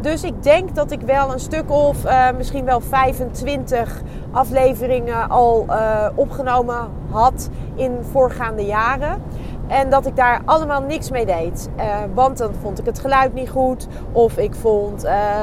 Dus 0.00 0.24
ik 0.24 0.42
denk 0.42 0.74
dat 0.74 0.90
ik 0.90 1.00
wel 1.00 1.32
een 1.32 1.40
stuk 1.40 1.70
of 1.70 2.04
uh, 2.04 2.28
misschien 2.36 2.64
wel 2.64 2.80
25 2.80 4.02
afleveringen 4.30 5.28
al 5.28 5.66
uh, 5.70 6.06
opgenomen 6.14 6.88
had 7.10 7.48
in 7.74 7.98
voorgaande 8.10 8.64
jaren. 8.64 9.22
En 9.68 9.90
dat 9.90 10.06
ik 10.06 10.16
daar 10.16 10.40
allemaal 10.44 10.82
niks 10.82 11.10
mee 11.10 11.26
deed. 11.26 11.68
Uh, 11.76 11.96
want 12.14 12.38
dan 12.38 12.54
vond 12.60 12.78
ik 12.78 12.86
het 12.86 12.98
geluid 12.98 13.34
niet 13.34 13.50
goed. 13.50 13.86
Of 14.12 14.36
ik 14.36 14.54
vond, 14.54 15.04
uh, 15.04 15.42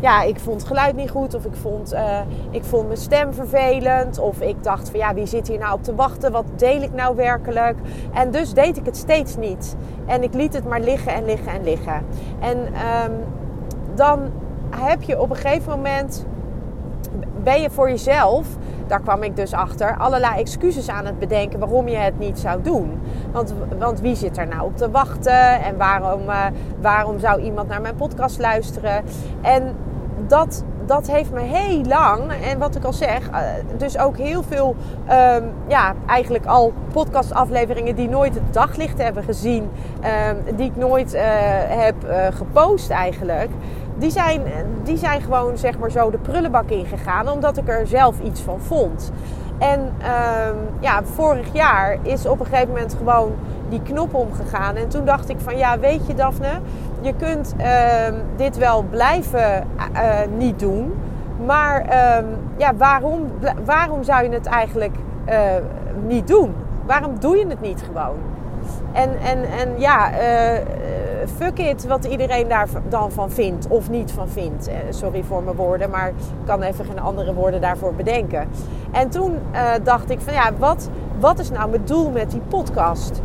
ja, 0.00 0.22
ik 0.22 0.40
vond 0.40 0.56
het 0.56 0.66
geluid 0.66 0.96
niet 0.96 1.10
goed. 1.10 1.34
Of 1.34 1.44
ik 1.44 1.54
vond, 1.54 1.92
uh, 1.94 2.18
ik 2.50 2.64
vond 2.64 2.86
mijn 2.86 2.98
stem 2.98 3.34
vervelend. 3.34 4.18
Of 4.18 4.40
ik 4.40 4.62
dacht 4.62 4.90
van 4.90 4.98
ja, 4.98 5.14
wie 5.14 5.26
zit 5.26 5.48
hier 5.48 5.58
nou 5.58 5.74
op 5.74 5.82
te 5.82 5.94
wachten? 5.94 6.32
Wat 6.32 6.44
deel 6.56 6.82
ik 6.82 6.92
nou 6.92 7.16
werkelijk? 7.16 7.78
En 8.14 8.30
dus 8.30 8.54
deed 8.54 8.76
ik 8.76 8.86
het 8.86 8.96
steeds 8.96 9.36
niet. 9.36 9.76
En 10.06 10.22
ik 10.22 10.34
liet 10.34 10.54
het 10.54 10.68
maar 10.68 10.80
liggen 10.80 11.14
en 11.14 11.24
liggen 11.24 11.52
en 11.52 11.64
liggen. 11.64 12.04
En 12.40 12.58
um, 12.58 13.24
dan 13.94 14.30
heb 14.76 15.02
je 15.02 15.20
op 15.20 15.30
een 15.30 15.36
gegeven 15.36 15.70
moment 15.70 16.26
ben 17.42 17.60
je 17.60 17.70
voor 17.70 17.88
jezelf 17.88 18.46
daar 18.92 19.00
kwam 19.00 19.22
ik 19.22 19.36
dus 19.36 19.52
achter, 19.52 19.96
allerlei 19.98 20.40
excuses 20.40 20.88
aan 20.88 21.06
het 21.06 21.18
bedenken 21.18 21.58
waarom 21.58 21.88
je 21.88 21.96
het 21.96 22.18
niet 22.18 22.38
zou 22.38 22.62
doen. 22.62 23.00
Want, 23.32 23.54
want 23.78 24.00
wie 24.00 24.14
zit 24.14 24.38
er 24.38 24.46
nou 24.46 24.62
op 24.62 24.76
te 24.76 24.90
wachten 24.90 25.62
en 25.62 25.76
waarom, 25.76 26.20
uh, 26.28 26.46
waarom 26.80 27.18
zou 27.18 27.40
iemand 27.40 27.68
naar 27.68 27.80
mijn 27.80 27.94
podcast 27.94 28.38
luisteren? 28.38 29.04
En 29.42 29.74
dat, 30.26 30.64
dat 30.86 31.10
heeft 31.10 31.32
me 31.32 31.40
heel 31.40 31.82
lang, 31.82 32.32
en 32.50 32.58
wat 32.58 32.76
ik 32.76 32.84
al 32.84 32.92
zeg, 32.92 33.30
uh, 33.30 33.38
dus 33.76 33.98
ook 33.98 34.16
heel 34.16 34.42
veel, 34.42 34.76
um, 35.10 35.52
ja, 35.66 35.94
eigenlijk 36.06 36.46
al 36.46 36.72
podcastafleveringen 36.92 37.94
die 37.94 38.08
nooit 38.08 38.34
het 38.34 38.54
daglicht 38.54 39.02
hebben 39.02 39.22
gezien, 39.22 39.70
um, 40.28 40.56
die 40.56 40.66
ik 40.66 40.76
nooit 40.76 41.14
uh, 41.14 41.20
heb 41.68 41.94
gepost 42.34 42.90
eigenlijk 42.90 43.50
die 43.98 44.10
zijn, 44.10 44.42
die 44.82 44.96
zijn 44.96 45.20
gewoon 45.20 45.58
zeg 45.58 45.78
maar 45.78 45.90
zo 45.90 46.10
de 46.10 46.18
prullenbak 46.18 46.70
ingegaan. 46.70 47.28
Omdat 47.28 47.56
ik 47.56 47.68
er 47.68 47.86
zelf 47.86 48.20
iets 48.20 48.40
van 48.40 48.60
vond. 48.60 49.12
En 49.58 49.80
um, 49.80 50.56
ja, 50.80 51.00
vorig 51.04 51.52
jaar 51.52 51.96
is 52.02 52.26
op 52.26 52.40
een 52.40 52.46
gegeven 52.46 52.68
moment 52.68 52.94
gewoon 52.94 53.32
die 53.68 53.82
knop 53.82 54.14
omgegaan. 54.14 54.76
En 54.76 54.88
toen 54.88 55.04
dacht 55.04 55.28
ik 55.28 55.36
van 55.40 55.56
ja, 55.56 55.78
weet 55.78 56.06
je 56.06 56.14
Daphne, 56.14 56.60
je 57.00 57.14
kunt 57.14 57.54
um, 58.08 58.22
dit 58.36 58.58
wel 58.58 58.82
blijven 58.90 59.66
uh, 59.92 60.08
niet 60.36 60.58
doen. 60.58 60.92
Maar 61.46 61.80
um, 62.18 62.26
ja, 62.56 62.74
waarom, 62.74 63.30
waarom 63.64 64.02
zou 64.02 64.24
je 64.24 64.30
het 64.30 64.46
eigenlijk 64.46 64.96
uh, 65.28 65.34
niet 66.06 66.28
doen? 66.28 66.54
Waarom 66.86 67.18
doe 67.18 67.36
je 67.36 67.46
het 67.46 67.60
niet 67.60 67.82
gewoon? 67.86 68.16
En, 68.92 69.10
en, 69.24 69.38
en 69.58 69.68
ja, 69.76 70.10
fuck 71.26 71.58
it 71.58 71.86
wat 71.86 72.04
iedereen 72.04 72.48
daar 72.48 72.68
dan 72.88 73.12
van 73.12 73.30
vindt 73.30 73.66
of 73.68 73.90
niet 73.90 74.12
van 74.12 74.28
vindt. 74.28 74.68
Eh, 74.68 74.74
sorry 74.90 75.22
voor 75.22 75.42
mijn 75.42 75.56
woorden, 75.56 75.90
maar 75.90 76.08
ik 76.08 76.14
kan 76.44 76.62
even 76.62 76.84
geen 76.84 77.00
andere 77.00 77.34
woorden 77.34 77.60
daarvoor 77.60 77.94
bedenken. 77.94 78.48
En 78.92 79.10
toen 79.10 79.38
uh, 79.52 79.70
dacht 79.82 80.10
ik 80.10 80.20
van 80.20 80.32
ja, 80.32 80.50
wat, 80.58 80.88
wat 81.20 81.38
is 81.38 81.50
nou 81.50 81.70
mijn 81.70 81.84
doel 81.84 82.10
met 82.10 82.30
die 82.30 82.40
podcast? 82.48 83.20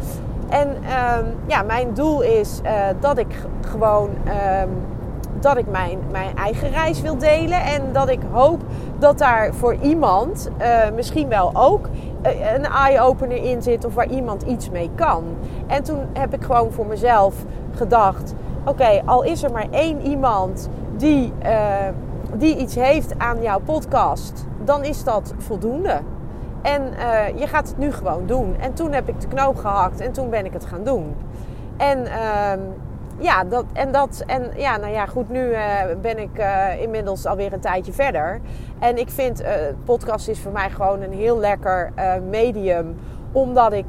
En 0.50 0.68
uh, 0.84 1.18
ja, 1.48 1.62
mijn 1.62 1.94
doel 1.94 2.22
is 2.22 2.60
uh, 2.64 2.72
dat 3.00 3.18
ik 3.18 3.36
gewoon 3.62 4.10
ehm, 4.26 4.70
dat 5.40 5.58
ik 5.58 5.68
mijn, 5.68 6.00
mijn 6.12 6.36
eigen 6.36 6.70
reis 6.70 7.02
wil 7.02 7.18
delen. 7.18 7.62
En 7.62 7.82
dat 7.92 8.10
ik 8.10 8.20
hoop 8.32 8.62
dat 9.00 9.18
daar 9.18 9.54
voor 9.54 9.76
iemand 9.82 10.50
misschien 10.96 11.28
wel 11.28 11.52
ook 11.54 11.90
een 12.56 12.66
eye-opener 12.66 13.44
in 13.44 13.62
zit. 13.62 13.86
Of 13.86 13.94
waar 13.94 14.10
iemand 14.10 14.42
iets 14.42 14.70
mee 14.70 14.90
kan. 14.96 15.24
En 15.68 15.84
toen 15.84 16.00
heb 16.14 16.34
ik 16.34 16.44
gewoon 16.44 16.72
voor 16.72 16.86
mezelf 16.86 17.36
gedacht: 17.78 18.34
oké, 18.66 19.02
al 19.06 19.24
is 19.24 19.44
er 19.44 19.52
maar 19.52 19.68
één 19.72 20.02
iemand 20.02 20.70
die, 20.96 21.34
uh, 21.46 21.88
die 22.34 22.58
iets 22.58 22.76
heeft 22.76 23.20
aan 23.20 23.42
jouw 23.42 23.60
podcast, 23.60 24.46
dan 24.64 24.84
is 24.84 25.04
dat 25.04 25.34
voldoende. 25.38 26.00
En 26.62 26.82
uh, 26.82 27.40
je 27.40 27.48
gaat 27.48 27.68
het 27.68 27.78
nu 27.78 27.92
gewoon 27.92 28.26
doen. 28.26 28.56
En 28.60 28.74
toen 28.74 28.92
heb 28.92 29.10
ik 29.10 29.22
de 29.22 29.28
knoop 29.28 29.58
gehakt 29.58 30.00
en 30.00 30.12
toen 30.12 30.30
ben 30.30 30.46
ik 30.46 30.54
het 30.54 30.66
gaan 30.66 30.84
doen. 30.84 31.16
En 31.78 32.00
uh, 32.00 32.64
ja, 33.18 33.44
dat, 33.44 33.66
en 33.74 33.92
dat, 33.92 34.24
en 34.26 34.52
ja, 34.56 34.78
nou 34.78 34.94
ja, 34.94 35.06
goed, 35.06 35.30
nu 35.30 35.50
uh, 35.50 35.60
ben 36.02 36.18
ik 36.20 36.42
inmiddels 36.80 37.26
alweer 37.26 37.54
een 37.54 37.60
tijdje 37.60 37.92
verder. 37.94 38.42
En 38.80 38.98
ik 38.98 39.10
vind, 39.10 39.44
podcast 39.86 40.28
is 40.28 40.40
voor 40.40 40.52
mij 40.52 40.70
gewoon 40.70 41.02
een 41.02 41.14
heel 41.14 41.38
lekker 41.38 41.92
medium, 42.30 42.96
omdat 43.32 43.74
ik 43.74 43.86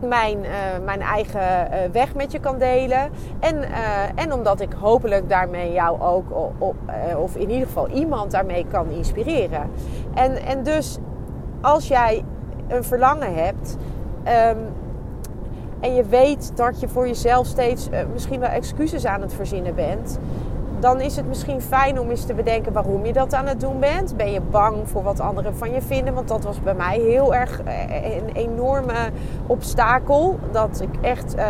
mijn, 0.00 0.38
uh, 0.38 0.50
mijn 0.84 1.00
eigen 1.00 1.40
uh, 1.40 1.78
weg 1.92 2.14
met 2.14 2.32
je 2.32 2.40
kan 2.40 2.58
delen. 2.58 3.10
En, 3.40 3.56
uh, 3.56 3.64
en 4.14 4.32
omdat 4.32 4.60
ik 4.60 4.72
hopelijk 4.72 5.28
daarmee 5.28 5.72
jou 5.72 6.00
ook, 6.00 6.52
op, 6.58 6.76
of 7.16 7.36
in 7.36 7.50
ieder 7.50 7.66
geval 7.66 7.88
iemand 7.88 8.30
daarmee 8.30 8.66
kan 8.70 8.90
inspireren. 8.90 9.70
En, 10.14 10.36
en 10.36 10.62
dus 10.62 10.98
als 11.60 11.88
jij 11.88 12.24
een 12.68 12.84
verlangen 12.84 13.34
hebt. 13.34 13.76
Um, 14.24 14.56
en 15.80 15.94
je 15.94 16.04
weet 16.04 16.56
dat 16.56 16.80
je 16.80 16.88
voor 16.88 17.06
jezelf 17.06 17.46
steeds 17.46 17.88
misschien 18.12 18.40
wel 18.40 18.48
excuses 18.48 19.06
aan 19.06 19.20
het 19.20 19.34
verzinnen 19.34 19.74
bent 19.74 20.18
dan 20.80 21.00
is 21.00 21.16
het 21.16 21.28
misschien 21.28 21.60
fijn 21.60 22.00
om 22.00 22.10
eens 22.10 22.24
te 22.24 22.34
bedenken 22.34 22.72
waarom 22.72 23.04
je 23.04 23.12
dat 23.12 23.34
aan 23.34 23.46
het 23.46 23.60
doen 23.60 23.80
bent. 23.80 24.16
Ben 24.16 24.32
je 24.32 24.40
bang 24.40 24.88
voor 24.88 25.02
wat 25.02 25.20
anderen 25.20 25.56
van 25.56 25.72
je 25.72 25.82
vinden? 25.82 26.14
Want 26.14 26.28
dat 26.28 26.44
was 26.44 26.60
bij 26.60 26.74
mij 26.74 26.98
heel 26.98 27.34
erg 27.34 27.62
eh, 27.62 28.16
een 28.16 28.30
enorme 28.32 29.10
obstakel. 29.46 30.38
Dat 30.50 30.80
ik 30.80 31.04
echt, 31.04 31.36
uh, 31.36 31.44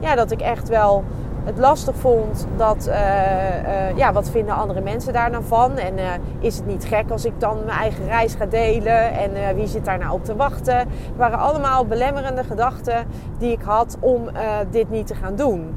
ja, 0.00 0.14
dat 0.14 0.30
ik 0.30 0.40
echt 0.40 0.68
wel 0.68 1.04
het 1.44 1.58
lastig 1.58 1.96
vond 1.96 2.46
dat, 2.56 2.88
uh, 2.88 3.96
ja, 3.96 4.12
wat 4.12 4.30
vinden 4.30 4.54
andere 4.54 4.80
mensen 4.80 5.12
daar 5.12 5.30
dan 5.30 5.42
van? 5.42 5.76
En 5.76 5.94
is 6.38 6.56
het 6.56 6.66
niet 6.66 6.84
gek 6.84 7.10
als 7.10 7.24
ik 7.24 7.40
dan 7.40 7.64
mijn 7.64 7.78
eigen 7.78 8.04
reis 8.04 8.34
ga 8.34 8.46
delen? 8.46 9.12
En 9.12 9.56
wie 9.56 9.66
zit 9.66 9.84
daar 9.84 9.98
nou 9.98 10.12
op 10.12 10.24
te 10.24 10.36
wachten? 10.36 10.76
Het 10.76 10.88
waren 11.16 11.38
allemaal 11.38 11.86
belemmerende 11.86 12.44
gedachten 12.44 13.06
die 13.38 13.52
ik 13.52 13.62
had 13.62 13.96
om 14.00 14.28
dit 14.70 14.90
niet 14.90 15.06
te 15.06 15.14
gaan 15.14 15.36
doen. 15.36 15.74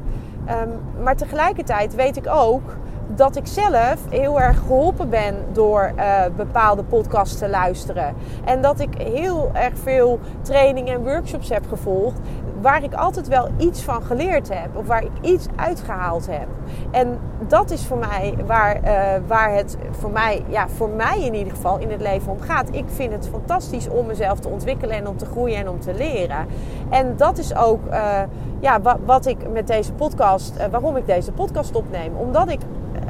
Um, 0.50 1.02
maar 1.02 1.16
tegelijkertijd 1.16 1.94
weet 1.94 2.16
ik 2.16 2.26
ook 2.28 2.76
dat 3.06 3.36
ik 3.36 3.46
zelf 3.46 4.00
heel 4.08 4.40
erg 4.40 4.58
geholpen 4.58 5.10
ben 5.10 5.34
door 5.52 5.92
uh, 5.96 6.22
bepaalde 6.36 6.82
podcasts 6.82 7.38
te 7.38 7.48
luisteren. 7.48 8.14
En 8.44 8.62
dat 8.62 8.80
ik 8.80 8.94
heel 8.94 9.50
erg 9.52 9.78
veel 9.82 10.18
trainingen 10.40 10.94
en 10.94 11.02
workshops 11.02 11.48
heb 11.48 11.68
gevolgd. 11.68 12.18
Waar 12.62 12.82
ik 12.82 12.94
altijd 12.94 13.28
wel 13.28 13.48
iets 13.56 13.82
van 13.82 14.02
geleerd 14.02 14.48
heb. 14.48 14.76
Of 14.76 14.86
waar 14.86 15.04
ik 15.04 15.10
iets 15.20 15.46
uitgehaald 15.56 16.26
heb. 16.26 16.46
En 16.90 17.18
dat 17.48 17.70
is 17.70 17.86
voor 17.86 17.98
mij 17.98 18.34
waar, 18.46 18.76
uh, 18.84 19.26
waar 19.26 19.54
het 19.54 19.76
voor 19.90 20.10
mij, 20.10 20.44
ja, 20.48 20.68
voor 20.68 20.88
mij 20.88 21.20
in 21.20 21.34
ieder 21.34 21.52
geval 21.52 21.78
in 21.78 21.90
het 21.90 22.00
leven 22.00 22.32
om 22.32 22.40
gaat. 22.40 22.68
Ik 22.70 22.84
vind 22.86 23.12
het 23.12 23.28
fantastisch 23.28 23.88
om 23.88 24.06
mezelf 24.06 24.38
te 24.38 24.48
ontwikkelen 24.48 24.96
en 24.96 25.08
om 25.08 25.16
te 25.16 25.26
groeien 25.26 25.56
en 25.56 25.68
om 25.68 25.80
te 25.80 25.94
leren. 25.94 26.46
En 26.90 27.16
dat 27.16 27.38
is 27.38 27.56
ook 27.56 27.80
uh, 27.90 28.20
ja, 28.60 28.80
wat, 28.80 28.98
wat, 29.04 29.26
ik 29.26 29.50
met 29.52 29.66
deze 29.66 29.92
podcast, 29.92 30.68
waarom 30.70 30.96
ik 30.96 31.06
deze 31.06 31.32
podcast 31.32 31.74
opneem. 31.74 32.16
Omdat 32.16 32.50
ik 32.50 32.60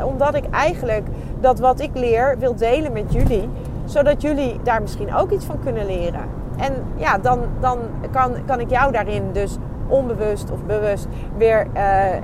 omdat 0.04 0.34
ik 0.34 0.50
eigenlijk 0.50 1.06
dat 1.40 1.58
wat 1.58 1.80
ik 1.80 1.90
leer 1.94 2.38
wil 2.38 2.54
delen 2.56 2.92
met 2.92 3.12
jullie. 3.12 3.48
Zodat 3.84 4.22
jullie 4.22 4.60
daar 4.62 4.82
misschien 4.82 5.14
ook 5.14 5.30
iets 5.30 5.44
van 5.44 5.58
kunnen 5.58 5.86
leren. 5.86 6.41
En 6.56 6.72
ja, 6.96 7.18
dan, 7.18 7.38
dan 7.60 7.78
kan, 8.10 8.32
kan 8.46 8.60
ik 8.60 8.70
jou 8.70 8.92
daarin 8.92 9.32
dus 9.32 9.58
onbewust 9.86 10.50
of 10.50 10.64
bewust 10.64 11.06
weer, 11.36 11.66
uh, 11.76 11.82
uh, 11.82 12.16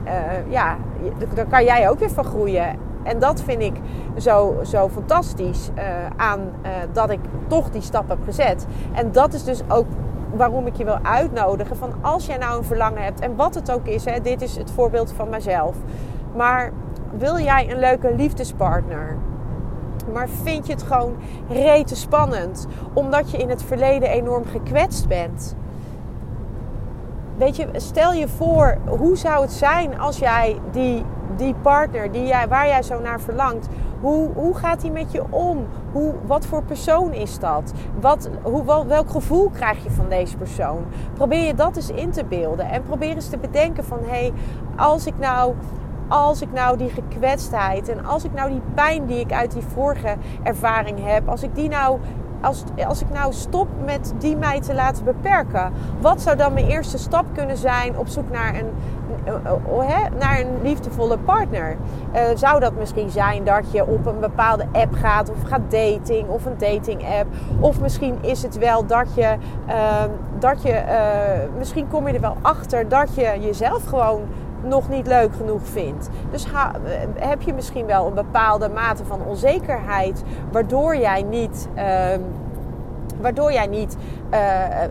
ja, 0.48 0.76
dan 1.34 1.48
kan 1.48 1.64
jij 1.64 1.90
ook 1.90 1.98
weer 1.98 2.10
van 2.10 2.24
groeien. 2.24 2.76
En 3.02 3.18
dat 3.18 3.42
vind 3.42 3.62
ik 3.62 3.76
zo, 4.16 4.56
zo 4.62 4.88
fantastisch 4.88 5.70
uh, 5.78 5.84
aan 6.16 6.40
dat 6.92 7.10
ik 7.10 7.20
toch 7.46 7.70
die 7.70 7.82
stap 7.82 8.08
heb 8.08 8.18
gezet. 8.24 8.66
En 8.92 9.12
dat 9.12 9.32
is 9.32 9.44
dus 9.44 9.62
ook 9.68 9.86
waarom 10.34 10.66
ik 10.66 10.76
je 10.76 10.84
wil 10.84 10.98
uitnodigen. 11.02 11.76
Van 11.76 11.92
als 12.00 12.26
jij 12.26 12.36
nou 12.36 12.58
een 12.58 12.64
verlangen 12.64 13.02
hebt, 13.02 13.20
en 13.20 13.36
wat 13.36 13.54
het 13.54 13.72
ook 13.72 13.86
is, 13.86 14.04
hè, 14.04 14.20
dit 14.20 14.42
is 14.42 14.56
het 14.56 14.70
voorbeeld 14.70 15.12
van 15.12 15.28
mezelf. 15.28 15.76
Maar 16.36 16.72
wil 17.18 17.38
jij 17.38 17.70
een 17.70 17.78
leuke 17.78 18.14
liefdespartner? 18.14 19.16
Maar 20.12 20.28
vind 20.28 20.66
je 20.66 20.72
het 20.72 20.82
gewoon 20.82 21.16
rete 21.48 21.96
spannend 21.96 22.66
omdat 22.92 23.30
je 23.30 23.36
in 23.36 23.48
het 23.48 23.62
verleden 23.62 24.08
enorm 24.08 24.44
gekwetst 24.44 25.08
bent? 25.08 25.56
Weet 27.36 27.56
je, 27.56 27.66
stel 27.72 28.12
je 28.12 28.28
voor, 28.28 28.78
hoe 28.98 29.16
zou 29.16 29.42
het 29.42 29.52
zijn 29.52 29.98
als 29.98 30.18
jij 30.18 30.56
die, 30.70 31.04
die 31.36 31.54
partner 31.62 32.12
die 32.12 32.26
jij, 32.26 32.48
waar 32.48 32.66
jij 32.66 32.82
zo 32.82 33.00
naar 33.00 33.20
verlangt, 33.20 33.68
hoe, 34.00 34.30
hoe 34.34 34.54
gaat 34.54 34.82
hij 34.82 34.90
met 34.90 35.12
je 35.12 35.22
om? 35.30 35.66
Hoe, 35.92 36.14
wat 36.26 36.46
voor 36.46 36.62
persoon 36.62 37.12
is 37.12 37.38
dat? 37.38 37.72
Wat, 38.00 38.30
hoe, 38.42 38.86
welk 38.86 39.10
gevoel 39.10 39.50
krijg 39.50 39.82
je 39.82 39.90
van 39.90 40.08
deze 40.08 40.36
persoon? 40.36 40.84
Probeer 41.14 41.46
je 41.46 41.54
dat 41.54 41.76
eens 41.76 41.90
in 41.90 42.10
te 42.10 42.24
beelden 42.24 42.68
en 42.68 42.82
probeer 42.82 43.14
eens 43.14 43.28
te 43.28 43.38
bedenken 43.38 43.84
van 43.84 43.98
hé, 43.98 44.08
hey, 44.08 44.32
als 44.76 45.06
ik 45.06 45.18
nou 45.18 45.54
als 46.08 46.42
ik 46.42 46.52
nou 46.52 46.76
die 46.76 46.90
gekwetstheid 46.90 47.88
en 47.88 48.04
als 48.04 48.24
ik 48.24 48.32
nou 48.32 48.50
die 48.50 48.62
pijn 48.74 49.06
die 49.06 49.20
ik 49.20 49.32
uit 49.32 49.52
die 49.52 49.62
vorige 49.62 50.16
ervaring 50.42 50.98
heb, 51.02 51.28
als 51.28 51.42
ik 51.42 51.54
die 51.54 51.68
nou 51.68 51.98
als, 52.40 52.64
als 52.86 53.00
ik 53.00 53.10
nou 53.10 53.32
stop 53.32 53.68
met 53.84 54.14
die 54.18 54.36
mij 54.36 54.60
te 54.60 54.74
laten 54.74 55.04
beperken, 55.04 55.72
wat 56.00 56.20
zou 56.20 56.36
dan 56.36 56.52
mijn 56.52 56.66
eerste 56.66 56.98
stap 56.98 57.24
kunnen 57.34 57.56
zijn 57.56 57.98
op 57.98 58.08
zoek 58.08 58.30
naar 58.30 58.54
een, 58.54 58.70
naar 60.18 60.40
een 60.40 60.62
liefdevolle 60.62 61.18
partner? 61.18 61.76
Uh, 62.14 62.20
zou 62.34 62.60
dat 62.60 62.72
misschien 62.78 63.10
zijn 63.10 63.44
dat 63.44 63.72
je 63.72 63.86
op 63.86 64.06
een 64.06 64.20
bepaalde 64.20 64.66
app 64.72 64.94
gaat 64.94 65.30
of 65.30 65.42
gaat 65.42 65.70
dating 65.70 66.28
of 66.28 66.44
een 66.44 66.58
dating 66.58 67.02
app? 67.18 67.26
Of 67.60 67.80
misschien 67.80 68.18
is 68.20 68.42
het 68.42 68.58
wel 68.58 68.86
dat 68.86 69.14
je, 69.14 69.36
uh, 69.68 70.02
dat 70.38 70.62
je 70.62 70.82
misschien 71.58 71.88
kom 71.88 72.08
je 72.08 72.14
er 72.14 72.20
wel 72.20 72.36
achter 72.42 72.88
dat 72.88 73.14
je 73.14 73.36
jezelf 73.40 73.84
gewoon 73.86 74.20
nog 74.62 74.88
niet 74.88 75.06
leuk 75.06 75.34
genoeg 75.34 75.62
vindt. 75.62 76.08
Dus 76.30 76.46
ha, 76.46 76.72
heb 77.14 77.42
je 77.42 77.52
misschien 77.54 77.86
wel 77.86 78.06
een 78.06 78.14
bepaalde 78.14 78.68
mate 78.68 79.04
van 79.04 79.24
onzekerheid, 79.26 80.22
waardoor 80.52 80.96
jij 80.96 81.22
niet. 81.22 81.68
Uh, 81.76 81.84
waardoor 83.20 83.52
jij 83.52 83.66
niet 83.66 83.96
uh, 84.30 84.38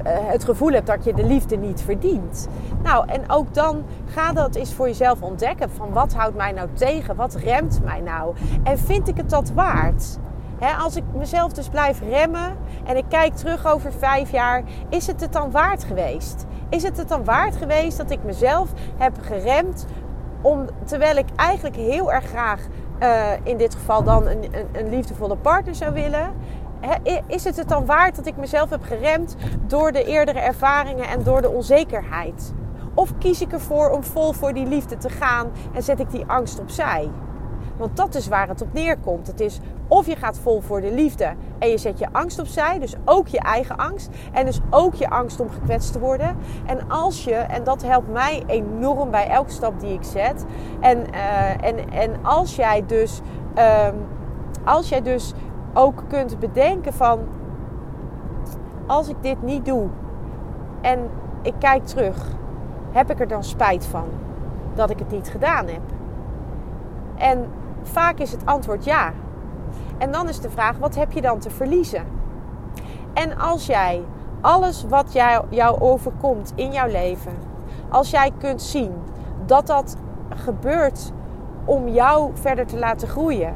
het 0.08 0.44
gevoel 0.44 0.72
hebt 0.72 0.88
dat 0.88 1.04
je 1.04 1.14
de 1.14 1.26
liefde 1.26 1.58
niet 1.58 1.82
verdient. 1.82 2.48
Nou, 2.84 3.08
en 3.08 3.30
ook 3.30 3.54
dan 3.54 3.84
ga 4.06 4.34
dat 4.34 4.56
eens 4.56 4.74
voor 4.74 4.88
jezelf 4.88 5.22
ontdekken. 5.22 5.70
Van 5.70 5.94
wat 5.94 6.14
houdt 6.14 6.36
mij 6.36 6.52
nou 6.52 6.68
tegen? 6.74 7.16
Wat 7.16 7.36
remt 7.36 7.80
mij 7.84 8.00
nou? 8.00 8.36
En 8.64 8.78
vind 8.78 9.08
ik 9.08 9.18
het 9.18 9.30
dat 9.30 9.52
waard? 9.52 10.18
als 10.80 10.96
ik 10.96 11.04
mezelf 11.14 11.54
dus 11.54 11.70
blijf 11.70 12.02
remmen 12.10 12.58
en 12.84 12.98
ik 12.98 13.06
kijk 13.10 13.36
terug 13.36 13.68
over 13.68 13.92
vijf 13.94 14.32
jaar, 14.32 14.64
is 14.90 15.08
het 15.08 15.22
het 15.22 15.34
dan 15.34 15.52
waard 15.52 15.84
geweest? 15.84 16.46
Is 16.70 16.84
het 16.84 16.98
het 16.98 17.08
dan 17.08 17.24
waard 17.24 17.56
geweest 17.56 17.98
dat 17.98 18.12
ik 18.12 18.24
mezelf 18.24 18.70
heb 18.98 19.14
geremd 19.22 19.86
om, 20.42 20.66
terwijl 20.86 21.16
ik 21.16 21.26
eigenlijk 21.36 21.76
heel 21.76 22.12
erg 22.12 22.26
graag 22.26 22.60
uh, 23.04 23.32
in 23.44 23.58
dit 23.58 23.76
geval 23.76 24.04
dan 24.04 24.28
een, 24.28 24.44
een, 24.44 24.68
een 24.72 24.90
liefdevolle 24.90 25.38
partner 25.38 25.76
zou 25.76 25.94
willen? 25.94 26.34
is 27.28 27.44
het 27.44 27.58
het 27.58 27.70
dan 27.70 27.86
waard 27.86 28.16
dat 28.16 28.26
ik 28.26 28.38
mezelf 28.38 28.70
heb 28.70 28.84
geremd 28.84 29.36
door 29.68 29.92
de 29.92 30.04
eerdere 30.04 30.40
ervaringen 30.40 31.08
en 31.08 31.24
door 31.24 31.42
de 31.42 31.50
onzekerheid? 31.50 32.54
Of 32.94 33.18
kies 33.18 33.42
ik 33.42 33.52
ervoor 33.52 33.90
om 33.90 34.04
vol 34.04 34.34
voor 34.34 34.54
die 34.54 34.68
liefde 34.68 34.98
te 34.98 35.10
gaan 35.10 35.52
en 35.74 35.84
zet 35.84 36.00
ik 36.00 36.12
die 36.12 36.26
angst 36.28 36.60
opzij? 36.60 37.10
Want 37.78 37.98
dat 37.98 38.16
is 38.16 38.28
waar 38.28 38.48
het 38.48 38.62
op 38.62 38.74
neerkomt. 38.74 39.28
Het 39.28 39.40
is 39.40 39.60
of 39.88 40.06
je 40.06 40.16
gaat 40.16 40.40
vol 40.40 40.62
voor 40.62 40.82
de 40.82 40.92
liefde 40.92 41.34
en 41.60 41.70
je 41.70 41.78
zet 41.78 42.00
je 42.00 42.08
angst 42.12 42.40
opzij, 42.40 42.80
dus 42.80 42.96
ook 43.06 43.28
je 43.28 43.40
eigen 43.40 43.78
angst. 43.78 44.10
En 44.34 44.46
dus 44.46 44.60
ook 44.70 44.94
je 44.94 45.10
angst 45.10 45.40
om 45.40 45.50
gekwetst 45.50 45.92
te 45.94 46.00
worden. 46.00 46.38
En 46.66 46.90
als 46.90 47.24
je, 47.24 47.34
en 47.34 47.64
dat 47.64 47.84
helpt 47.84 48.12
mij 48.12 48.44
enorm 48.48 49.12
bij 49.12 49.28
elke 49.28 49.52
stap 49.52 49.80
die 49.80 49.94
ik 49.94 50.04
zet. 50.04 50.46
En, 50.80 50.98
uh, 50.98 51.64
en, 51.64 51.90
en 51.90 52.26
als 52.26 52.56
jij 52.56 52.84
dus, 52.86 53.22
um, 53.88 53.96
als 54.64 54.90
jij 54.90 55.02
dus 55.02 55.34
ook 55.74 56.04
kunt 56.08 56.40
bedenken 56.40 56.94
van, 56.94 57.20
als 58.86 59.10
ik 59.10 59.16
dit 59.22 59.42
niet 59.42 59.66
doe 59.66 59.88
en 60.82 61.10
ik 61.42 61.54
kijk 61.60 61.86
terug, 61.86 62.26
heb 62.92 63.12
ik 63.12 63.20
er 63.20 63.28
dan 63.28 63.44
spijt 63.44 63.86
van 63.86 64.08
dat 64.74 64.90
ik 64.90 65.00
het 65.00 65.12
niet 65.12 65.30
gedaan 65.30 65.68
heb? 65.68 65.82
En 67.16 67.46
vaak 67.88 68.20
is 68.20 68.32
het 68.32 68.46
antwoord 68.46 68.84
ja. 68.84 69.14
En 69.98 70.12
dan 70.12 70.30
is 70.30 70.40
de 70.40 70.50
vraag, 70.50 70.78
wat 70.78 70.96
heb 70.96 71.12
je 71.12 71.22
dan 71.22 71.40
te 71.40 71.50
verliezen? 71.50 72.06
En 73.14 73.38
als 73.38 73.66
jij 73.66 74.04
alles 74.42 74.86
wat 74.90 75.14
jou, 75.14 75.46
jou 75.50 75.82
overkomt 75.82 76.54
in 76.56 76.72
jouw 76.72 76.88
leven, 76.88 77.34
als 77.90 78.10
jij 78.10 78.32
kunt 78.38 78.62
zien 78.62 78.94
dat 79.46 79.68
dat 79.68 79.98
gebeurt 80.30 81.12
om 81.66 81.88
jou 81.88 82.32
verder 82.34 82.66
te 82.66 82.78
laten 82.78 83.08
groeien. 83.08 83.56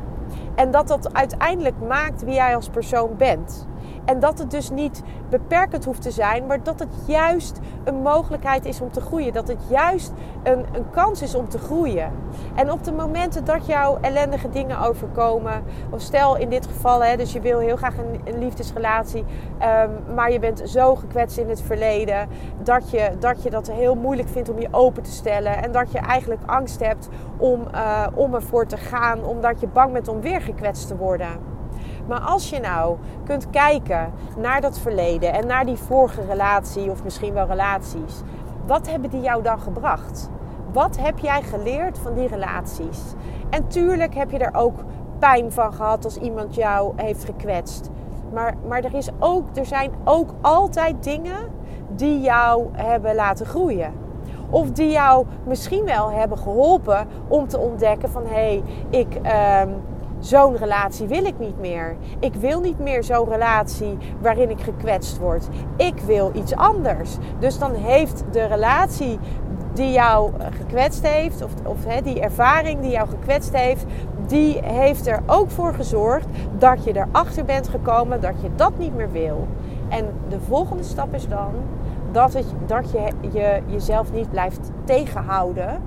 En 0.55 0.71
dat 0.71 0.87
dat 0.87 1.13
uiteindelijk 1.13 1.75
maakt 1.87 2.23
wie 2.23 2.33
jij 2.33 2.55
als 2.55 2.69
persoon 2.69 3.09
bent. 3.17 3.67
En 4.05 4.19
dat 4.19 4.39
het 4.39 4.51
dus 4.51 4.69
niet 4.69 5.01
beperkend 5.29 5.85
hoeft 5.85 6.01
te 6.01 6.11
zijn, 6.11 6.45
maar 6.45 6.63
dat 6.63 6.79
het 6.79 6.93
juist 7.07 7.59
een 7.83 8.01
mogelijkheid 8.01 8.65
is 8.65 8.81
om 8.81 8.91
te 8.91 9.01
groeien. 9.01 9.33
Dat 9.33 9.47
het 9.47 9.61
juist 9.69 10.11
een, 10.43 10.65
een 10.73 10.89
kans 10.91 11.21
is 11.21 11.35
om 11.35 11.49
te 11.49 11.57
groeien. 11.57 12.11
En 12.55 12.71
op 12.71 12.83
de 12.83 12.91
momenten 12.91 13.45
dat 13.45 13.65
jouw 13.65 13.97
ellendige 14.01 14.49
dingen 14.49 14.79
overkomen, 14.79 15.63
of 15.89 16.01
stel 16.01 16.37
in 16.37 16.49
dit 16.49 16.67
geval, 16.67 17.03
hè, 17.03 17.17
dus 17.17 17.33
je 17.33 17.39
wil 17.39 17.59
heel 17.59 17.75
graag 17.75 17.97
een, 17.97 18.39
liefdesrelatie, 18.39 19.25
um, 19.61 20.15
maar 20.15 20.31
je 20.31 20.39
bent 20.39 20.61
zo 20.65 20.95
gekwetst 20.95 21.37
in 21.37 21.49
het 21.49 21.61
verleden 21.61 22.27
dat 22.63 22.89
je, 22.89 23.11
dat 23.19 23.43
je 23.43 23.49
dat 23.49 23.71
heel 23.71 23.95
moeilijk 23.95 24.29
vindt 24.29 24.49
om 24.49 24.59
je 24.59 24.67
open 24.71 25.03
te 25.03 25.11
stellen. 25.11 25.63
En 25.63 25.71
dat 25.71 25.91
je 25.91 25.99
eigenlijk 25.99 26.41
angst 26.45 26.79
hebt 26.79 27.09
om, 27.37 27.67
uh, 27.73 28.07
om 28.13 28.35
ervoor 28.35 28.65
te 28.65 28.77
gaan, 28.77 29.23
omdat 29.23 29.59
je 29.59 29.67
bang 29.67 29.93
bent 29.93 30.07
om 30.07 30.21
weer 30.21 30.41
gekwetst 30.41 30.87
te 30.87 30.97
worden. 30.97 31.50
Maar 32.07 32.19
als 32.19 32.49
je 32.49 32.59
nou 32.59 32.97
kunt 33.23 33.49
kijken 33.49 34.11
naar 34.37 34.61
dat 34.61 34.79
verleden 34.79 35.33
en 35.33 35.47
naar 35.47 35.65
die 35.65 35.77
vorige 35.77 36.21
relatie 36.25 36.91
of 36.91 37.03
misschien 37.03 37.33
wel 37.33 37.47
relaties, 37.47 38.21
wat 38.65 38.89
hebben 38.89 39.09
die 39.09 39.21
jou 39.21 39.43
dan 39.43 39.59
gebracht? 39.59 40.29
Wat 40.71 40.97
heb 40.97 41.19
jij 41.19 41.41
geleerd 41.41 41.97
van 41.97 42.13
die 42.13 42.27
relaties? 42.27 42.99
En 43.49 43.67
tuurlijk 43.67 44.15
heb 44.15 44.31
je 44.31 44.37
er 44.37 44.55
ook 44.55 44.83
pijn 45.19 45.51
van 45.51 45.73
gehad 45.73 46.05
als 46.05 46.17
iemand 46.17 46.55
jou 46.55 46.93
heeft 46.95 47.25
gekwetst. 47.25 47.89
Maar, 48.33 48.53
maar 48.67 48.83
er, 48.83 48.95
is 48.95 49.09
ook, 49.19 49.45
er 49.53 49.65
zijn 49.65 49.91
ook 50.03 50.29
altijd 50.41 51.03
dingen 51.03 51.49
die 51.95 52.21
jou 52.21 52.67
hebben 52.71 53.15
laten 53.15 53.45
groeien. 53.45 53.93
Of 54.49 54.71
die 54.71 54.91
jou 54.91 55.25
misschien 55.45 55.85
wel 55.85 56.11
hebben 56.11 56.37
geholpen 56.37 57.07
om 57.27 57.47
te 57.47 57.57
ontdekken 57.57 58.09
van 58.09 58.23
hé, 58.25 58.33
hey, 58.33 58.63
ik, 58.89 59.17
uh, 59.23 59.61
zo'n 60.21 60.57
relatie 60.57 61.07
wil 61.07 61.25
ik 61.25 61.39
niet 61.39 61.59
meer. 61.59 61.95
Ik 62.19 62.33
wil 62.33 62.59
niet 62.59 62.79
meer 62.79 63.03
zo'n 63.03 63.29
relatie 63.29 63.97
waarin 64.21 64.49
ik 64.49 64.61
gekwetst 64.61 65.17
word. 65.17 65.47
Ik 65.77 65.99
wil 65.99 66.31
iets 66.33 66.55
anders. 66.55 67.17
Dus 67.39 67.59
dan 67.59 67.73
heeft 67.73 68.23
de 68.31 68.45
relatie 68.45 69.19
die 69.73 69.91
jou 69.91 70.31
gekwetst 70.57 71.07
heeft, 71.07 71.43
of, 71.43 71.51
of 71.65 71.83
die 72.03 72.19
ervaring 72.19 72.81
die 72.81 72.91
jou 72.91 73.09
gekwetst 73.09 73.55
heeft, 73.55 73.85
die 74.27 74.59
heeft 74.63 75.07
er 75.07 75.19
ook 75.25 75.51
voor 75.51 75.73
gezorgd 75.73 76.25
dat 76.57 76.83
je 76.83 76.95
erachter 76.95 77.45
bent 77.45 77.67
gekomen 77.67 78.21
dat 78.21 78.41
je 78.41 78.49
dat 78.55 78.77
niet 78.77 78.95
meer 78.95 79.11
wil. 79.11 79.47
En 79.89 80.05
de 80.29 80.39
volgende 80.39 80.83
stap 80.83 81.13
is 81.13 81.27
dan 81.27 81.51
dat, 82.11 82.33
het, 82.33 82.45
dat 82.65 82.91
je, 82.91 83.29
je 83.31 83.61
jezelf 83.65 84.13
niet 84.13 84.29
blijft 84.29 84.71
tegenhouden 84.83 85.81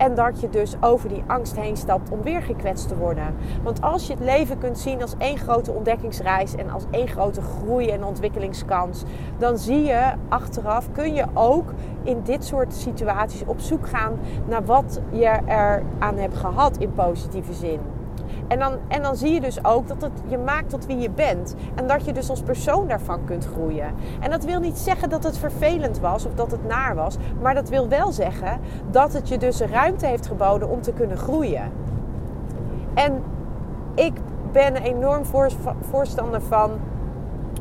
En 0.00 0.14
dat 0.14 0.40
je 0.40 0.48
dus 0.48 0.74
over 0.80 1.08
die 1.08 1.22
angst 1.26 1.56
heen 1.56 1.76
stapt 1.76 2.10
om 2.10 2.22
weer 2.22 2.42
gekwetst 2.42 2.88
te 2.88 2.96
worden. 2.96 3.34
Want 3.62 3.82
als 3.82 4.06
je 4.06 4.12
het 4.12 4.22
leven 4.22 4.58
kunt 4.58 4.78
zien 4.78 5.02
als 5.02 5.14
één 5.18 5.38
grote 5.38 5.72
ontdekkingsreis 5.72 6.54
en 6.54 6.70
als 6.70 6.84
één 6.90 7.08
grote 7.08 7.40
groei- 7.40 7.90
en 7.90 8.04
ontwikkelingskans, 8.04 9.02
dan 9.38 9.58
zie 9.58 9.82
je 9.82 10.12
achteraf, 10.28 10.92
kun 10.92 11.14
je 11.14 11.24
ook 11.34 11.72
in 12.02 12.20
dit 12.22 12.44
soort 12.44 12.74
situaties 12.74 13.44
op 13.46 13.60
zoek 13.60 13.88
gaan 13.88 14.18
naar 14.48 14.64
wat 14.64 15.00
je 15.10 15.38
er 15.46 15.82
aan 15.98 16.16
hebt 16.16 16.36
gehad 16.36 16.76
in 16.76 16.94
positieve 16.94 17.52
zin. 17.52 17.80
En 18.48 18.58
dan, 18.58 18.72
en 18.88 19.02
dan 19.02 19.16
zie 19.16 19.32
je 19.32 19.40
dus 19.40 19.64
ook 19.64 19.88
dat 19.88 20.02
het 20.02 20.12
je 20.26 20.38
maakt 20.38 20.70
tot 20.70 20.86
wie 20.86 20.98
je 20.98 21.10
bent. 21.10 21.54
En 21.74 21.86
dat 21.86 22.04
je 22.04 22.12
dus 22.12 22.30
als 22.30 22.42
persoon 22.42 22.88
daarvan 22.88 23.24
kunt 23.24 23.46
groeien. 23.46 23.94
En 24.20 24.30
dat 24.30 24.44
wil 24.44 24.60
niet 24.60 24.78
zeggen 24.78 25.10
dat 25.10 25.24
het 25.24 25.38
vervelend 25.38 25.98
was 25.98 26.26
of 26.26 26.34
dat 26.34 26.50
het 26.50 26.66
naar 26.66 26.94
was. 26.94 27.16
Maar 27.40 27.54
dat 27.54 27.68
wil 27.68 27.88
wel 27.88 28.12
zeggen 28.12 28.60
dat 28.90 29.12
het 29.12 29.28
je 29.28 29.38
dus 29.38 29.60
ruimte 29.60 30.06
heeft 30.06 30.26
geboden 30.26 30.68
om 30.68 30.80
te 30.80 30.92
kunnen 30.92 31.16
groeien. 31.16 31.72
En 32.94 33.22
ik 33.94 34.12
ben 34.52 34.76
enorm 34.76 35.24
voorstander 35.80 36.42
van 36.42 36.70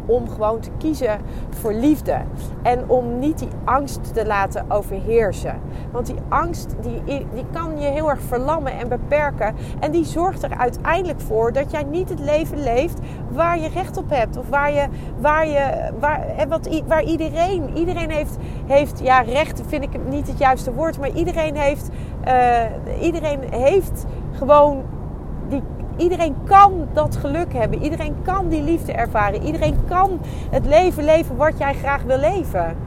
om 0.10 0.30
gewoon 0.30 0.60
te 0.60 0.70
kiezen 0.78 1.20
voor 1.50 1.74
liefde. 1.74 2.18
En 2.62 2.90
om 2.90 3.20
niet 3.20 3.40
die 3.40 3.50
angst 3.64 4.14
te 4.14 4.26
laten 4.26 4.66
overheersen. 4.68 5.60
Want 5.92 6.06
die 6.06 6.16
angst 6.30 6.76
die, 6.82 7.02
die 7.06 7.46
kan 7.52 7.80
je 7.80 7.88
heel 7.88 8.10
erg 8.10 8.22
verlammen 8.22 8.72
en 8.72 8.88
beperken. 8.88 9.56
En 9.80 9.92
die 9.92 10.06
zorgt 10.06 10.44
er 10.44 10.58
uiteindelijk 10.58 11.22
voor 11.22 11.54
dat 11.54 11.72
jij 11.72 11.84
niet 11.84 12.10
het 12.10 12.20
leven 12.20 12.64
leeft 12.64 13.00
waar 13.32 13.60
je 13.60 13.68
recht 13.68 13.98
op 13.98 14.10
hebt. 14.10 14.38
Of 14.38 14.50
waar 14.50 14.74
je, 14.74 14.88
waar 15.20 15.48
je, 15.48 15.92
waar, 16.00 16.48
wat, 16.48 16.82
waar 16.88 17.04
iedereen, 17.04 17.78
iedereen 17.78 18.10
heeft, 18.10 18.38
heeft, 18.66 19.00
ja 19.04 19.22
recht 19.22 19.62
vind 19.68 19.84
ik 19.84 20.08
niet 20.08 20.28
het 20.28 20.38
juiste 20.38 20.74
woord. 20.74 21.00
Maar 21.00 21.12
iedereen 21.12 21.56
heeft, 21.56 21.90
uh, 22.28 23.02
iedereen 23.02 23.40
heeft 23.52 24.06
gewoon 24.32 24.84
Iedereen 26.00 26.36
kan 26.44 26.88
dat 26.94 27.16
geluk 27.16 27.54
hebben. 27.54 27.82
Iedereen 27.82 28.16
kan 28.22 28.48
die 28.48 28.62
liefde 28.62 28.94
ervaren. 28.94 29.44
Iedereen 29.44 29.76
kan 29.88 30.20
het 30.52 30.66
leven 30.66 31.04
leven 31.04 31.36
wat 31.36 31.58
jij 31.58 31.74
graag 31.74 32.04
wil 32.04 32.18
leven. 32.18 32.78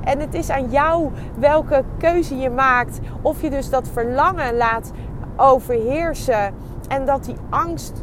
En 0.00 0.20
het 0.20 0.34
is 0.34 0.50
aan 0.50 0.70
jou 0.70 1.10
welke 1.38 1.84
keuze 1.98 2.36
je 2.36 2.50
maakt. 2.50 3.00
Of 3.22 3.42
je 3.42 3.50
dus 3.50 3.70
dat 3.70 3.88
verlangen 3.88 4.56
laat 4.56 4.92
overheersen. 5.36 6.54
En 6.88 7.06
dat 7.06 7.24
die 7.24 7.36
angst, 7.50 8.02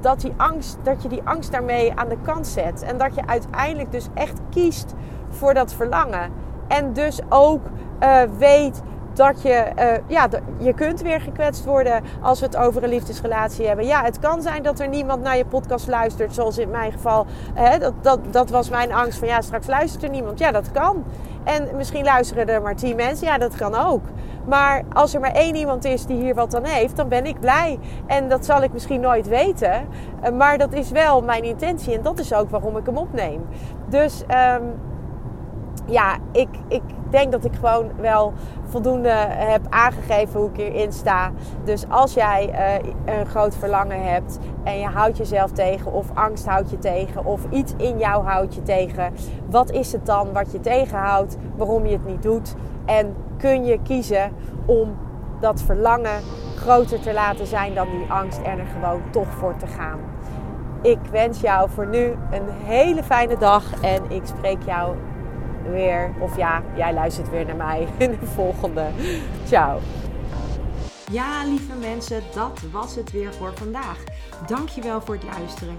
dat, 0.00 0.20
die 0.20 0.32
angst, 0.36 0.78
dat 0.82 1.02
je 1.02 1.08
die 1.08 1.22
angst 1.24 1.52
daarmee 1.52 1.92
aan 1.94 2.08
de 2.08 2.18
kant 2.22 2.46
zet. 2.46 2.82
En 2.82 2.98
dat 2.98 3.14
je 3.14 3.26
uiteindelijk 3.26 3.92
dus 3.92 4.08
echt 4.14 4.40
kiest 4.50 4.94
voor 5.28 5.54
dat 5.54 5.72
verlangen. 5.72 6.30
En 6.68 6.92
dus 6.92 7.20
ook 7.28 7.60
uh, 8.02 8.22
weet 8.38 8.82
dat 9.16 9.42
je, 9.42 9.64
uh, 9.78 9.84
ja, 10.06 10.28
je 10.58 10.74
kunt 10.74 11.00
weer 11.00 11.20
gekwetst 11.20 11.64
worden 11.64 12.02
als 12.20 12.40
we 12.40 12.46
het 12.46 12.56
over 12.56 12.82
een 12.82 12.88
liefdesrelatie 12.88 13.66
hebben. 13.66 13.86
Ja, 13.86 14.02
het 14.02 14.18
kan 14.18 14.42
zijn 14.42 14.62
dat 14.62 14.80
er 14.80 14.88
niemand 14.88 15.22
naar 15.22 15.36
je 15.36 15.46
podcast 15.46 15.88
luistert, 15.88 16.34
zoals 16.34 16.58
in 16.58 16.70
mijn 16.70 16.92
geval. 16.92 17.26
Hè, 17.54 17.78
dat, 17.78 17.92
dat, 18.00 18.18
dat 18.30 18.50
was 18.50 18.68
mijn 18.68 18.92
angst 18.92 19.18
van 19.18 19.28
ja, 19.28 19.40
straks 19.40 19.66
luistert 19.66 20.02
er 20.02 20.10
niemand. 20.10 20.38
Ja, 20.38 20.50
dat 20.50 20.72
kan. 20.72 21.04
En 21.44 21.68
misschien 21.76 22.04
luisteren 22.04 22.48
er 22.48 22.62
maar 22.62 22.76
tien 22.76 22.96
mensen. 22.96 23.26
Ja, 23.26 23.38
dat 23.38 23.54
kan 23.54 23.74
ook. 23.74 24.02
Maar 24.46 24.82
als 24.92 25.14
er 25.14 25.20
maar 25.20 25.32
één 25.32 25.54
iemand 25.54 25.84
is 25.84 26.06
die 26.06 26.16
hier 26.16 26.34
wat 26.34 26.54
aan 26.54 26.64
heeft, 26.64 26.96
dan 26.96 27.08
ben 27.08 27.26
ik 27.26 27.40
blij. 27.40 27.78
En 28.06 28.28
dat 28.28 28.44
zal 28.44 28.62
ik 28.62 28.72
misschien 28.72 29.00
nooit 29.00 29.28
weten. 29.28 29.72
Eh, 30.20 30.32
maar 30.32 30.58
dat 30.58 30.72
is 30.72 30.90
wel 30.90 31.22
mijn 31.22 31.44
intentie. 31.44 31.94
En 31.94 32.02
dat 32.02 32.18
is 32.18 32.32
ook 32.32 32.50
waarom 32.50 32.76
ik 32.76 32.86
hem 32.86 32.96
opneem. 32.96 33.46
Dus 33.88 34.22
um, 34.22 34.72
ja, 35.86 36.16
ik, 36.32 36.48
ik 36.68 36.82
denk 37.10 37.32
dat 37.32 37.44
ik 37.44 37.54
gewoon 37.54 37.90
wel 38.00 38.32
voldoende 38.64 39.08
heb 39.28 39.60
aangegeven 39.68 40.40
hoe 40.40 40.50
ik 40.50 40.56
hierin 40.56 40.92
sta. 40.92 41.30
Dus 41.64 41.88
als 41.88 42.14
jij 42.14 42.48
uh, 42.50 43.14
een 43.18 43.26
groot 43.26 43.56
verlangen 43.56 44.02
hebt 44.02 44.38
en 44.64 44.78
je 44.78 44.86
houdt 44.86 45.16
jezelf 45.16 45.50
tegen, 45.50 45.92
of 45.92 46.06
angst 46.14 46.46
houdt 46.46 46.70
je 46.70 46.78
tegen, 46.78 47.24
of 47.24 47.40
iets 47.50 47.72
in 47.76 47.98
jou 47.98 48.24
houdt 48.24 48.54
je 48.54 48.62
tegen, 48.62 49.12
wat 49.50 49.70
is 49.70 49.92
het 49.92 50.06
dan 50.06 50.32
wat 50.32 50.52
je 50.52 50.60
tegenhoudt, 50.60 51.36
waarom 51.56 51.86
je 51.86 51.92
het 51.92 52.06
niet 52.06 52.22
doet? 52.22 52.54
En 52.84 53.14
kun 53.36 53.64
je 53.64 53.78
kiezen 53.82 54.32
om 54.66 54.96
dat 55.40 55.62
verlangen 55.62 56.20
groter 56.56 57.00
te 57.00 57.12
laten 57.12 57.46
zijn 57.46 57.74
dan 57.74 57.86
die 57.90 58.10
angst 58.10 58.40
en 58.42 58.58
er 58.58 58.66
gewoon 58.66 59.02
toch 59.10 59.28
voor 59.28 59.56
te 59.56 59.66
gaan? 59.66 59.98
Ik 60.82 60.98
wens 61.10 61.40
jou 61.40 61.70
voor 61.70 61.86
nu 61.86 62.04
een 62.30 62.48
hele 62.64 63.02
fijne 63.02 63.36
dag 63.38 63.82
en 63.82 64.02
ik 64.08 64.22
spreek 64.24 64.62
jou 64.62 64.96
weer. 65.70 66.14
Of 66.18 66.36
ja, 66.36 66.62
jij 66.74 66.92
luistert 66.92 67.30
weer 67.30 67.46
naar 67.46 67.56
mij 67.56 67.88
in 67.98 68.10
de 68.20 68.26
volgende. 68.26 68.86
Ciao. 69.44 69.78
Ja, 71.10 71.44
lieve 71.44 71.72
mensen, 71.80 72.22
dat 72.34 72.60
was 72.72 72.94
het 72.94 73.12
weer 73.12 73.34
voor 73.34 73.52
vandaag. 73.54 74.04
Dankjewel 74.46 75.00
voor 75.00 75.14
het 75.14 75.24
luisteren. 75.38 75.78